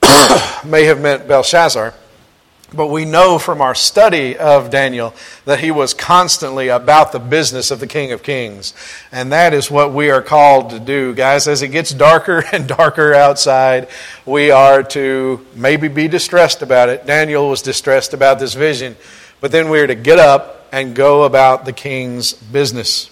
may 0.66 0.84
have 0.86 1.02
meant 1.02 1.28
Belshazzar, 1.28 1.94
but 2.74 2.88
we 2.88 3.06
know 3.06 3.40
from 3.40 3.62
our 3.62 3.74
study 3.74 4.38
of 4.38 4.70
Daniel 4.70 5.14
that 5.46 5.62
he 5.62 5.72
was 5.72 5.94
constantly 5.94 6.68
about 6.68 7.14
the 7.14 7.20
business 7.20 7.72
of 7.72 7.80
the 7.80 7.88
King 7.88 8.12
of 8.12 8.24
Kings. 8.24 8.74
And 9.12 9.32
that 9.32 9.54
is 9.54 9.72
what 9.72 9.94
we 9.94 10.10
are 10.10 10.22
called 10.22 10.72
to 10.72 10.80
do. 10.80 11.16
Guys, 11.16 11.48
as 11.48 11.62
it 11.62 11.70
gets 11.70 11.92
darker 11.92 12.44
and 12.52 12.68
darker 12.68 13.14
outside, 13.14 13.88
we 14.26 14.52
are 14.52 14.84
to 14.84 15.46
maybe 15.56 15.88
be 15.88 16.10
distressed 16.10 16.62
about 16.62 16.90
it. 16.90 17.06
Daniel 17.06 17.50
was 17.50 17.62
distressed 17.62 18.14
about 18.14 18.40
this 18.40 18.54
vision. 18.54 18.98
But 19.40 19.52
then 19.52 19.70
we 19.70 19.80
are 19.80 19.88
to 19.88 19.96
get 19.96 20.20
up 20.20 20.68
and 20.72 20.94
go 20.94 21.24
about 21.24 21.64
the 21.64 21.74
King's 21.74 22.34
business. 22.34 23.10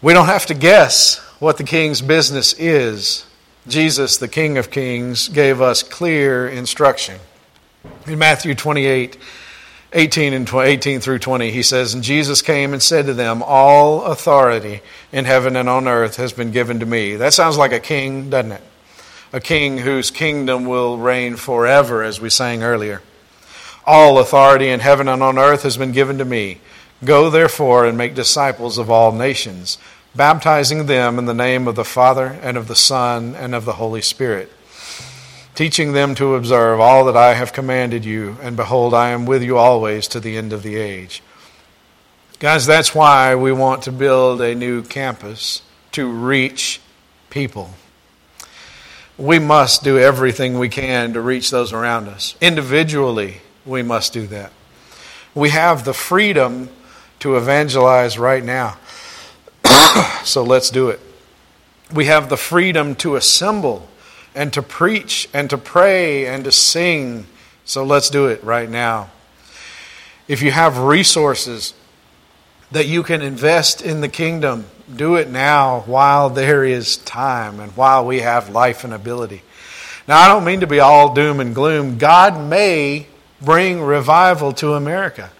We 0.00 0.12
don't 0.12 0.26
have 0.26 0.46
to 0.46 0.54
guess 0.54 1.18
what 1.38 1.58
the 1.58 1.64
King's 1.64 2.02
business 2.02 2.54
is. 2.54 3.24
Jesus, 3.68 4.16
the 4.16 4.26
King 4.26 4.58
of 4.58 4.72
Kings, 4.72 5.28
gave 5.28 5.60
us 5.60 5.84
clear 5.84 6.48
instruction. 6.48 7.20
In 8.06 8.18
Matthew 8.18 8.54
28, 8.54 9.16
18 9.92 10.32
and 10.32 10.46
20, 10.46 10.70
18 10.70 11.00
through 11.00 11.18
20, 11.18 11.50
he 11.50 11.62
says, 11.62 11.94
And 11.94 12.02
Jesus 12.02 12.42
came 12.42 12.72
and 12.72 12.82
said 12.82 13.06
to 13.06 13.14
them, 13.14 13.42
All 13.42 14.04
authority 14.04 14.80
in 15.10 15.24
heaven 15.24 15.56
and 15.56 15.68
on 15.68 15.88
earth 15.88 16.16
has 16.16 16.32
been 16.32 16.50
given 16.50 16.80
to 16.80 16.86
me. 16.86 17.16
That 17.16 17.32
sounds 17.32 17.58
like 17.58 17.72
a 17.72 17.80
king, 17.80 18.30
doesn't 18.30 18.52
it? 18.52 18.62
A 19.32 19.40
king 19.40 19.78
whose 19.78 20.10
kingdom 20.10 20.66
will 20.66 20.98
reign 20.98 21.36
forever, 21.36 22.02
as 22.02 22.20
we 22.20 22.30
sang 22.30 22.62
earlier. 22.62 23.02
All 23.84 24.18
authority 24.18 24.68
in 24.68 24.80
heaven 24.80 25.08
and 25.08 25.22
on 25.22 25.38
earth 25.38 25.62
has 25.64 25.76
been 25.76 25.92
given 25.92 26.18
to 26.18 26.24
me. 26.24 26.60
Go 27.04 27.30
therefore 27.30 27.84
and 27.84 27.98
make 27.98 28.14
disciples 28.14 28.78
of 28.78 28.90
all 28.90 29.10
nations, 29.10 29.78
baptizing 30.14 30.86
them 30.86 31.18
in 31.18 31.24
the 31.24 31.34
name 31.34 31.66
of 31.66 31.74
the 31.74 31.84
Father 31.84 32.38
and 32.42 32.56
of 32.56 32.68
the 32.68 32.76
Son 32.76 33.34
and 33.34 33.54
of 33.54 33.64
the 33.64 33.74
Holy 33.74 34.02
Spirit 34.02 34.52
teaching 35.54 35.92
them 35.92 36.14
to 36.14 36.34
observe 36.34 36.80
all 36.80 37.04
that 37.04 37.16
I 37.16 37.34
have 37.34 37.52
commanded 37.52 38.04
you, 38.04 38.36
and 38.42 38.56
behold, 38.56 38.94
I 38.94 39.10
am 39.10 39.26
with 39.26 39.42
you 39.42 39.58
always 39.58 40.08
to 40.08 40.20
the 40.20 40.36
end 40.36 40.52
of 40.52 40.62
the 40.62 40.76
age. 40.76 41.22
Guys, 42.38 42.66
that's 42.66 42.94
why 42.94 43.34
we 43.34 43.52
want 43.52 43.82
to 43.82 43.92
build 43.92 44.40
a 44.40 44.54
new 44.54 44.82
campus 44.82 45.62
to 45.92 46.10
reach 46.10 46.80
people. 47.30 47.70
We 49.16 49.38
must 49.38 49.84
do 49.84 49.98
everything 49.98 50.58
we 50.58 50.68
can 50.68 51.12
to 51.12 51.20
reach 51.20 51.50
those 51.50 51.72
around 51.72 52.08
us. 52.08 52.34
Individually, 52.40 53.42
we 53.64 53.82
must 53.82 54.12
do 54.12 54.26
that. 54.28 54.52
We 55.34 55.50
have 55.50 55.84
the 55.84 55.94
freedom 55.94 56.70
to 57.20 57.36
evangelize 57.36 58.18
right 58.18 58.42
now. 58.42 58.78
so 60.24 60.42
let's 60.42 60.70
do 60.70 60.88
it. 60.88 60.98
We 61.92 62.06
have 62.06 62.28
the 62.28 62.36
freedom 62.36 62.94
to 62.96 63.16
assemble 63.16 63.88
and 64.34 64.52
to 64.52 64.62
preach 64.62 65.28
and 65.32 65.50
to 65.50 65.58
pray 65.58 66.26
and 66.26 66.44
to 66.44 66.52
sing. 66.52 67.26
So 67.64 67.84
let's 67.84 68.10
do 68.10 68.26
it 68.26 68.42
right 68.42 68.68
now. 68.68 69.10
If 70.28 70.42
you 70.42 70.50
have 70.50 70.78
resources 70.78 71.74
that 72.70 72.86
you 72.86 73.02
can 73.02 73.22
invest 73.22 73.82
in 73.82 74.00
the 74.00 74.08
kingdom, 74.08 74.64
do 74.94 75.16
it 75.16 75.28
now 75.28 75.80
while 75.80 76.30
there 76.30 76.64
is 76.64 76.96
time 76.98 77.60
and 77.60 77.72
while 77.76 78.06
we 78.06 78.20
have 78.20 78.48
life 78.48 78.84
and 78.84 78.94
ability. 78.94 79.42
Now, 80.08 80.18
I 80.18 80.28
don't 80.28 80.44
mean 80.44 80.60
to 80.60 80.66
be 80.66 80.80
all 80.80 81.14
doom 81.14 81.38
and 81.38 81.54
gloom. 81.54 81.98
God 81.98 82.40
may 82.48 83.06
bring 83.40 83.80
revival 83.80 84.52
to 84.54 84.74
America. 84.74 85.30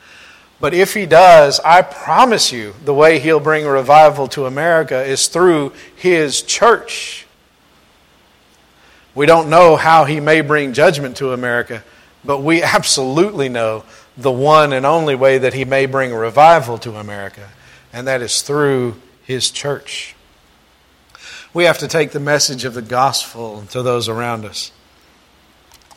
But 0.60 0.74
if 0.74 0.94
He 0.94 1.06
does, 1.06 1.58
I 1.60 1.82
promise 1.82 2.52
you 2.52 2.74
the 2.84 2.94
way 2.94 3.18
He'll 3.18 3.40
bring 3.40 3.66
revival 3.66 4.28
to 4.28 4.46
America 4.46 5.02
is 5.02 5.26
through 5.26 5.72
His 5.96 6.42
church. 6.42 7.26
We 9.14 9.26
don't 9.26 9.50
know 9.50 9.76
how 9.76 10.04
he 10.04 10.20
may 10.20 10.40
bring 10.40 10.72
judgment 10.72 11.18
to 11.18 11.32
America, 11.32 11.84
but 12.24 12.38
we 12.38 12.62
absolutely 12.62 13.48
know 13.48 13.84
the 14.16 14.30
one 14.32 14.72
and 14.72 14.86
only 14.86 15.14
way 15.14 15.38
that 15.38 15.54
he 15.54 15.64
may 15.64 15.86
bring 15.86 16.14
revival 16.14 16.78
to 16.78 16.96
America, 16.96 17.48
and 17.92 18.06
that 18.06 18.22
is 18.22 18.42
through 18.42 18.96
his 19.24 19.50
church. 19.50 20.14
We 21.54 21.64
have 21.64 21.78
to 21.78 21.88
take 21.88 22.12
the 22.12 22.20
message 22.20 22.64
of 22.64 22.74
the 22.74 22.82
gospel 22.82 23.64
to 23.70 23.82
those 23.82 24.08
around 24.08 24.44
us. 24.44 24.72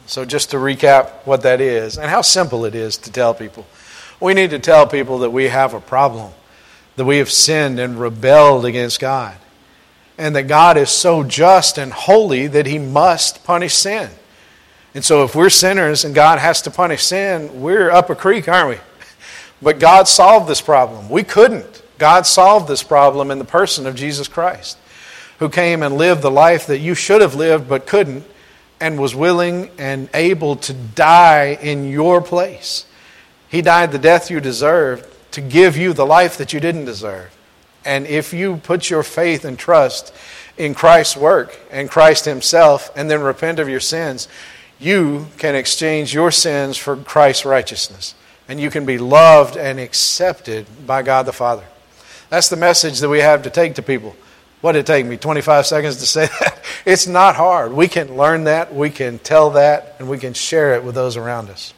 So, 0.07 0.23
just 0.25 0.51
to 0.51 0.57
recap 0.57 1.09
what 1.25 1.41
that 1.43 1.61
is 1.61 1.97
and 1.97 2.09
how 2.09 2.21
simple 2.21 2.65
it 2.65 2.75
is 2.75 2.97
to 2.97 3.11
tell 3.11 3.33
people, 3.33 3.65
we 4.19 4.33
need 4.33 4.51
to 4.51 4.59
tell 4.59 4.85
people 4.85 5.19
that 5.19 5.31
we 5.31 5.45
have 5.45 5.73
a 5.73 5.79
problem, 5.79 6.31
that 6.95 7.05
we 7.05 7.17
have 7.17 7.31
sinned 7.31 7.79
and 7.79 7.99
rebelled 7.99 8.65
against 8.65 8.99
God, 8.99 9.35
and 10.17 10.35
that 10.35 10.43
God 10.43 10.77
is 10.77 10.89
so 10.89 11.23
just 11.23 11.77
and 11.77 11.91
holy 11.91 12.47
that 12.47 12.65
He 12.65 12.79
must 12.79 13.43
punish 13.43 13.73
sin. 13.73 14.09
And 14.93 15.03
so, 15.03 15.23
if 15.23 15.35
we're 15.35 15.49
sinners 15.49 16.05
and 16.05 16.15
God 16.15 16.39
has 16.39 16.61
to 16.63 16.71
punish 16.71 17.03
sin, 17.03 17.61
we're 17.61 17.91
up 17.91 18.09
a 18.09 18.15
creek, 18.15 18.47
aren't 18.47 18.69
we? 18.69 18.77
But 19.61 19.79
God 19.79 20.07
solved 20.07 20.49
this 20.49 20.61
problem. 20.61 21.09
We 21.09 21.23
couldn't. 21.23 21.81
God 21.97 22.25
solved 22.25 22.67
this 22.67 22.83
problem 22.83 23.31
in 23.31 23.39
the 23.39 23.45
person 23.45 23.87
of 23.87 23.95
Jesus 23.95 24.27
Christ, 24.27 24.77
who 25.39 25.49
came 25.49 25.81
and 25.81 25.97
lived 25.97 26.21
the 26.21 26.29
life 26.29 26.67
that 26.67 26.79
you 26.79 26.93
should 26.93 27.21
have 27.21 27.35
lived 27.35 27.69
but 27.69 27.87
couldn't, 27.87 28.25
and 28.81 28.99
was 28.99 29.15
willing 29.15 29.71
and 29.77 30.09
able 30.13 30.57
to 30.57 30.73
die 30.73 31.57
in 31.61 31.89
your 31.89 32.21
place. 32.21 32.85
He 33.47 33.61
died 33.61 33.93
the 33.93 33.97
death 33.97 34.29
you 34.29 34.41
deserved 34.41 35.07
to 35.31 35.41
give 35.41 35.77
you 35.77 35.93
the 35.93 36.05
life 36.05 36.37
that 36.37 36.51
you 36.51 36.59
didn't 36.59 36.85
deserve. 36.85 37.35
And 37.85 38.07
if 38.07 38.33
you 38.33 38.57
put 38.57 38.89
your 38.89 39.03
faith 39.03 39.45
and 39.45 39.57
trust 39.57 40.13
in 40.57 40.73
Christ's 40.73 41.15
work 41.15 41.57
and 41.69 41.89
Christ 41.89 42.25
Himself 42.25 42.89
and 42.95 43.09
then 43.09 43.21
repent 43.21 43.59
of 43.59 43.69
your 43.69 43.79
sins, 43.79 44.27
you 44.79 45.27
can 45.37 45.55
exchange 45.55 46.13
your 46.13 46.31
sins 46.31 46.77
for 46.77 46.95
Christ's 46.97 47.45
righteousness. 47.45 48.15
And 48.47 48.59
you 48.59 48.69
can 48.69 48.85
be 48.85 48.97
loved 48.97 49.55
and 49.55 49.79
accepted 49.79 50.65
by 50.85 51.01
God 51.01 51.25
the 51.25 51.33
Father. 51.33 51.63
That's 52.29 52.49
the 52.49 52.57
message 52.57 52.99
that 52.99 53.09
we 53.09 53.19
have 53.19 53.43
to 53.43 53.49
take 53.49 53.75
to 53.75 53.81
people. 53.81 54.15
What 54.61 54.71
did 54.71 54.79
it 54.79 54.87
take 54.87 55.05
me? 55.05 55.17
25 55.17 55.65
seconds 55.65 55.97
to 55.97 56.05
say 56.05 56.25
that? 56.39 56.63
It's 56.85 57.07
not 57.07 57.35
hard. 57.35 57.73
We 57.73 57.87
can 57.87 58.17
learn 58.17 58.45
that, 58.45 58.73
we 58.73 58.89
can 58.89 59.19
tell 59.19 59.51
that, 59.51 59.95
and 59.99 60.09
we 60.09 60.17
can 60.17 60.33
share 60.33 60.75
it 60.75 60.83
with 60.83 60.95
those 60.95 61.17
around 61.17 61.49
us. 61.49 61.73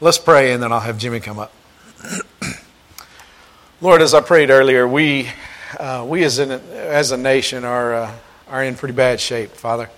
Let's 0.00 0.18
pray, 0.18 0.52
and 0.52 0.62
then 0.62 0.72
I'll 0.72 0.80
have 0.80 0.98
Jimmy 0.98 1.20
come 1.20 1.38
up. 1.38 1.52
Lord, 3.82 4.00
as 4.00 4.14
I 4.14 4.20
prayed 4.20 4.50
earlier, 4.50 4.86
we, 4.86 5.28
uh, 5.76 6.06
we 6.08 6.22
as, 6.22 6.38
an, 6.38 6.52
as 6.52 7.10
a 7.10 7.16
nation 7.16 7.64
are, 7.64 7.94
uh, 7.94 8.14
are 8.48 8.62
in 8.62 8.76
pretty 8.76 8.94
bad 8.94 9.20
shape, 9.20 9.50
Father. 9.50 9.90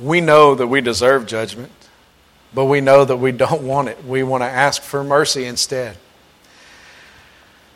We 0.00 0.20
know 0.20 0.54
that 0.54 0.68
we 0.68 0.80
deserve 0.80 1.26
judgment, 1.26 1.72
but 2.54 2.66
we 2.66 2.80
know 2.80 3.04
that 3.04 3.16
we 3.16 3.32
don't 3.32 3.62
want 3.64 3.88
it. 3.88 4.04
We 4.04 4.22
want 4.22 4.44
to 4.44 4.48
ask 4.48 4.80
for 4.80 5.02
mercy 5.02 5.44
instead. 5.44 5.96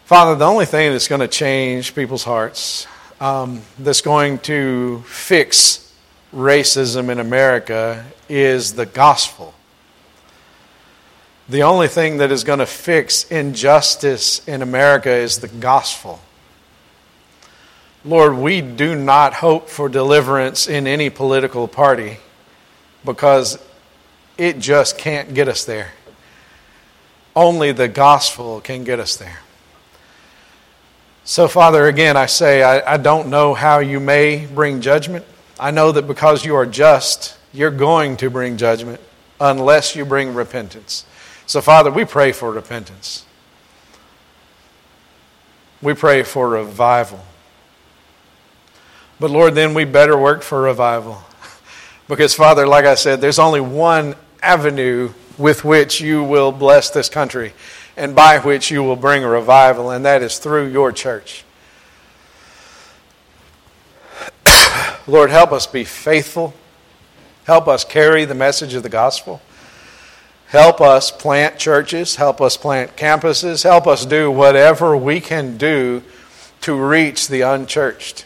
Father, 0.05 0.37
the 0.37 0.47
only 0.47 0.67
thing 0.67 0.93
that's 0.93 1.09
going 1.09 1.21
to 1.21 1.27
change 1.27 1.93
people's 1.93 2.23
hearts, 2.23 2.87
um, 3.21 3.61
that's 3.77 4.03
going 4.03 4.39
to 4.39 5.01
fix 5.09 5.93
racism 6.33 7.09
in 7.09 7.19
America, 7.19 8.07
is 8.29 8.75
the 8.75 8.87
gospel. 8.87 9.53
The 11.49 11.63
only 11.63 11.87
thing 11.87 12.17
that 12.17 12.33
is 12.33 12.43
going 12.43 12.59
to 12.59 12.67
fix 12.67 13.31
injustice 13.31 14.47
in 14.49 14.63
America 14.63 15.11
is 15.11 15.39
the 15.39 15.49
gospel. 15.49 16.21
Lord, 18.05 18.37
we 18.37 18.61
do 18.61 18.97
not 18.97 19.35
hope 19.35 19.69
for 19.69 19.89
deliverance 19.89 20.69
in 20.69 20.87
any 20.87 21.09
political 21.09 21.69
party 21.69 22.19
because 23.05 23.59
it 24.37 24.59
just 24.59 24.99
can't 24.99 25.35
get 25.35 25.49
us 25.49 25.65
there. 25.65 25.93
Only 27.35 27.73
the 27.73 27.89
gospel 27.89 28.61
can 28.61 28.83
get 28.85 28.99
us 28.99 29.17
there. 29.17 29.41
So, 31.25 31.49
Father, 31.49 31.87
again, 31.87 32.17
I 32.17 32.27
say, 32.27 32.63
I, 32.63 32.95
I, 32.95 32.97
don't 32.99 33.29
know 33.29 33.53
how 33.53 33.81
you 33.81 33.99
may 33.99 34.47
bring 34.47 34.81
judgment. 34.81 35.25
I 35.59 35.73
know 35.73 35.91
that 35.91 36.07
because 36.07 36.45
you 36.45 36.55
are 36.55 36.67
just, 36.67 37.37
you're 37.53 37.73
going 37.73 38.17
to 38.19 38.31
bring 38.31 38.57
judgment 38.57 39.01
unless 39.41 39.97
you 39.97 40.05
bring 40.05 40.35
repentance. 40.35 41.05
So, 41.47 41.61
Father, 41.61 41.91
we 41.91 42.05
pray 42.05 42.33
for 42.33 42.51
repentance. 42.51 43.25
We 45.81 45.95
pray 45.95 46.25
for 46.25 46.49
revival. 46.49 47.25
But, 49.21 49.31
Lord, 49.31 49.55
then 49.55 49.73
we 49.73 49.85
better 49.85 50.17
work 50.19 50.43
for 50.43 50.61
revival. 50.63 51.23
Because, 52.09 52.35
Father, 52.35 52.69
like 52.69 52.85
I 52.85 52.95
said, 52.95 53.21
there's 53.21 53.41
only 53.41 53.61
one 53.61 54.15
avenue 54.41 55.13
with 55.37 55.65
which 55.65 56.01
you 56.01 56.23
will 56.23 56.53
bless 56.53 56.89
this 56.91 57.09
country 57.09 57.53
and 57.97 58.15
by 58.15 58.39
which 58.39 58.71
you 58.71 58.83
will 58.83 58.95
bring 58.95 59.25
a 59.25 59.29
revival, 59.29 59.91
and 59.91 60.05
that 60.05 60.23
is 60.23 60.39
through 60.39 60.69
your 60.69 60.93
church. 60.93 61.45
Lord, 65.09 65.31
help 65.31 65.51
us 65.51 65.67
be 65.67 65.85
faithful. 65.85 66.55
Help 67.45 67.69
us 67.69 67.85
carry 67.85 68.25
the 68.25 68.35
message 68.35 68.75
of 68.75 68.83
the 68.83 68.89
gospel. 68.89 69.41
Help 70.49 70.81
us 70.81 71.11
plant 71.11 71.59
churches. 71.59 72.17
Help 72.17 72.41
us 72.41 72.57
plant 72.57 72.97
campuses. 72.97 73.65
Help 73.65 73.87
us 73.87 74.07
do 74.07 74.31
whatever 74.31 74.97
we 74.97 75.21
can 75.21 75.57
do 75.57 76.03
to 76.61 76.75
reach 76.75 77.29
the 77.29 77.43
unchurched. 77.43 78.25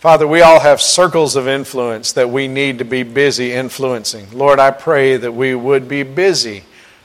Father, 0.00 0.26
we 0.26 0.42
all 0.42 0.60
have 0.60 0.80
circles 0.80 1.36
of 1.36 1.48
influence 1.48 2.12
that 2.12 2.30
we 2.30 2.48
need 2.48 2.78
to 2.78 2.84
be 2.84 3.02
busy 3.02 3.52
influencing. 3.52 4.26
Lord, 4.32 4.58
I 4.58 4.70
pray 4.70 5.16
that 5.16 5.32
we 5.32 5.54
would 5.54 5.88
be 5.88 6.02
busy 6.02 6.64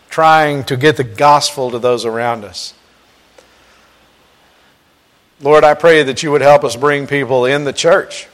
trying 0.09 0.63
to 0.65 0.75
get 0.75 0.97
the 0.97 1.03
gospel 1.03 1.71
to 1.71 1.79
those 1.79 2.05
around 2.05 2.43
us. 2.43 2.73
Lord, 5.39 5.63
I 5.63 5.73
pray 5.73 6.03
that 6.03 6.21
you 6.21 6.31
would 6.31 6.41
help 6.41 6.63
us 6.63 6.75
bring 6.75 7.07
people 7.07 7.45
in 7.45 7.63
the 7.63 7.73
church. 7.73 8.27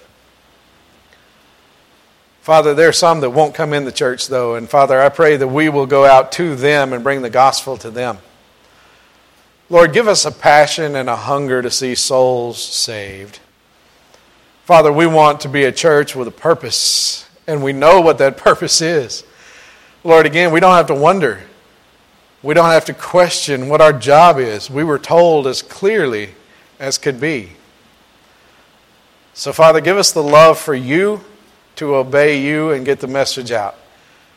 Father, 2.47 2.73
there 2.73 2.87
are 2.87 2.93
some 2.93 3.19
that 3.19 3.31
won't 3.31 3.53
come 3.53 3.73
in 3.73 3.83
the 3.83 3.91
church, 3.91 4.29
though, 4.29 4.55
and 4.55 4.69
Father, 4.69 5.01
I 5.01 5.09
pray 5.09 5.35
that 5.35 5.49
we 5.49 5.67
will 5.67 5.85
go 5.85 6.05
out 6.05 6.31
to 6.31 6.55
them 6.55 6.93
and 6.93 7.03
bring 7.03 7.21
the 7.21 7.29
gospel 7.29 7.75
to 7.79 7.91
them. 7.91 8.19
Lord, 9.69 9.91
give 9.91 10.07
us 10.07 10.23
a 10.23 10.31
passion 10.31 10.95
and 10.95 11.09
a 11.09 11.17
hunger 11.17 11.61
to 11.61 11.69
see 11.69 11.93
souls 11.93 12.63
saved. 12.63 13.41
Father, 14.63 14.93
we 14.93 15.05
want 15.05 15.41
to 15.41 15.49
be 15.49 15.65
a 15.65 15.73
church 15.73 16.15
with 16.15 16.25
a 16.29 16.31
purpose, 16.31 17.27
and 17.47 17.61
we 17.61 17.73
know 17.73 17.99
what 17.99 18.17
that 18.19 18.37
purpose 18.47 18.79
is. 18.79 19.25
Lord, 20.05 20.25
again, 20.25 20.53
we 20.53 20.61
don't 20.61 20.77
have 20.77 20.87
to 20.87 20.95
wonder. 20.95 21.43
We 22.41 22.53
don't 22.53 22.69
have 22.69 22.85
to 22.85 22.93
question 22.93 23.67
what 23.67 23.81
our 23.81 23.91
job 23.91 24.39
is. 24.39 24.69
We 24.69 24.85
were 24.85 24.99
told 24.99 25.47
as 25.47 25.61
clearly 25.61 26.29
as 26.79 26.97
could 26.97 27.19
be. 27.19 27.57
So, 29.33 29.51
Father, 29.51 29.81
give 29.81 29.97
us 29.97 30.13
the 30.13 30.23
love 30.23 30.57
for 30.57 30.73
you 30.73 31.25
to 31.77 31.95
obey 31.95 32.41
you 32.41 32.71
and 32.71 32.85
get 32.85 32.99
the 32.99 33.07
message 33.07 33.51
out. 33.51 33.75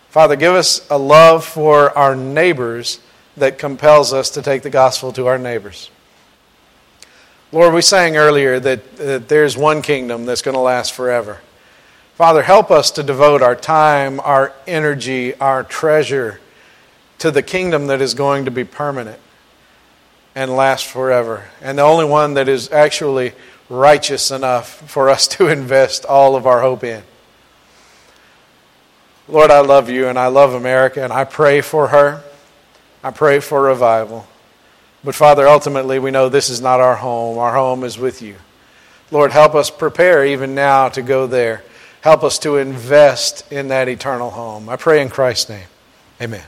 Father, 0.09 0.37
give 0.37 0.55
us 0.55 0.89
a 0.91 0.99
love 0.99 1.45
for 1.45 1.97
our 1.97 2.17
neighbors 2.17 3.01
that 3.37 3.59
compels 3.59 4.13
us 4.13 4.31
to 4.31 4.43
take 4.43 4.63
the 4.63 4.71
gospel 4.71 5.13
to 5.13 5.27
our 5.27 5.39
neighbors. 5.39 5.91
Lord, 7.53 7.75
we 7.75 7.83
sang 7.83 8.17
earlier 8.17 8.61
that, 8.61 8.97
that 8.97 9.29
there's 9.29 9.57
one 9.57 9.83
kingdom 9.83 10.25
that's 10.25 10.43
going 10.43 10.55
to 10.55 10.61
last 10.61 10.93
forever. 10.93 11.41
Father, 12.15 12.43
help 12.43 12.71
us 12.71 12.91
to 12.93 13.03
devote 13.03 13.43
our 13.43 13.57
time, 13.57 14.21
our 14.21 14.53
energy, 14.67 15.35
our 15.37 15.65
treasure 15.65 16.41
to 17.19 17.31
the 17.31 17.43
kingdom 17.43 17.87
that 17.87 18.01
is 18.01 18.15
going 18.15 18.45
to 18.45 18.51
be 18.51 18.65
permanent 18.65 19.19
and 20.35 20.55
last 20.55 20.87
forever. 20.87 21.45
And 21.61 21.79
the 21.79 21.83
only 21.83 22.05
one 22.05 22.35
that 22.35 22.49
is 22.49 22.71
actually 22.71 23.33
righteous 23.69 24.31
enough 24.31 24.91
for 24.91 25.09
us 25.09 25.27
to 25.37 25.49
invest 25.49 26.05
all 26.05 26.37
of 26.37 26.47
our 26.47 26.61
hope 26.61 26.85
in. 26.85 27.03
Lord, 29.31 29.51
I 29.51 29.61
love 29.61 29.89
you 29.89 30.09
and 30.09 30.19
I 30.19 30.27
love 30.27 30.55
America 30.55 31.03
and 31.03 31.13
I 31.13 31.25
pray 31.25 31.61
for 31.61 31.89
her. 31.89 32.23
I 33.03 33.11
pray 33.11 33.41
for 33.41 33.63
revival. 33.63 34.27
But 35.03 35.15
Father, 35.15 35.49
ultimately, 35.49 35.99
we 35.99 36.11
know 36.11 36.29
this 36.29 36.51
is 36.51 36.61
not 36.61 36.81
our 36.81 36.97
home. 36.97 37.39
Our 37.39 37.55
home 37.55 37.85
is 37.85 37.97
with 37.99 38.21
you. 38.21 38.37
Lord, 39.11 39.33
help 39.33 39.55
us 39.55 39.71
prepare 39.71 40.25
even 40.25 40.55
now 40.55 40.89
to 40.91 41.03
go 41.03 41.27
there. 41.27 41.65
Help 42.03 42.23
us 42.23 42.39
to 42.41 42.57
invest 42.57 43.51
in 43.53 43.69
that 43.69 43.89
eternal 43.89 44.31
home. 44.31 44.69
I 44.69 44.77
pray 44.77 45.03
in 45.03 45.09
Christ's 45.09 45.51
name. 45.51 45.67
Amen. 46.21 46.45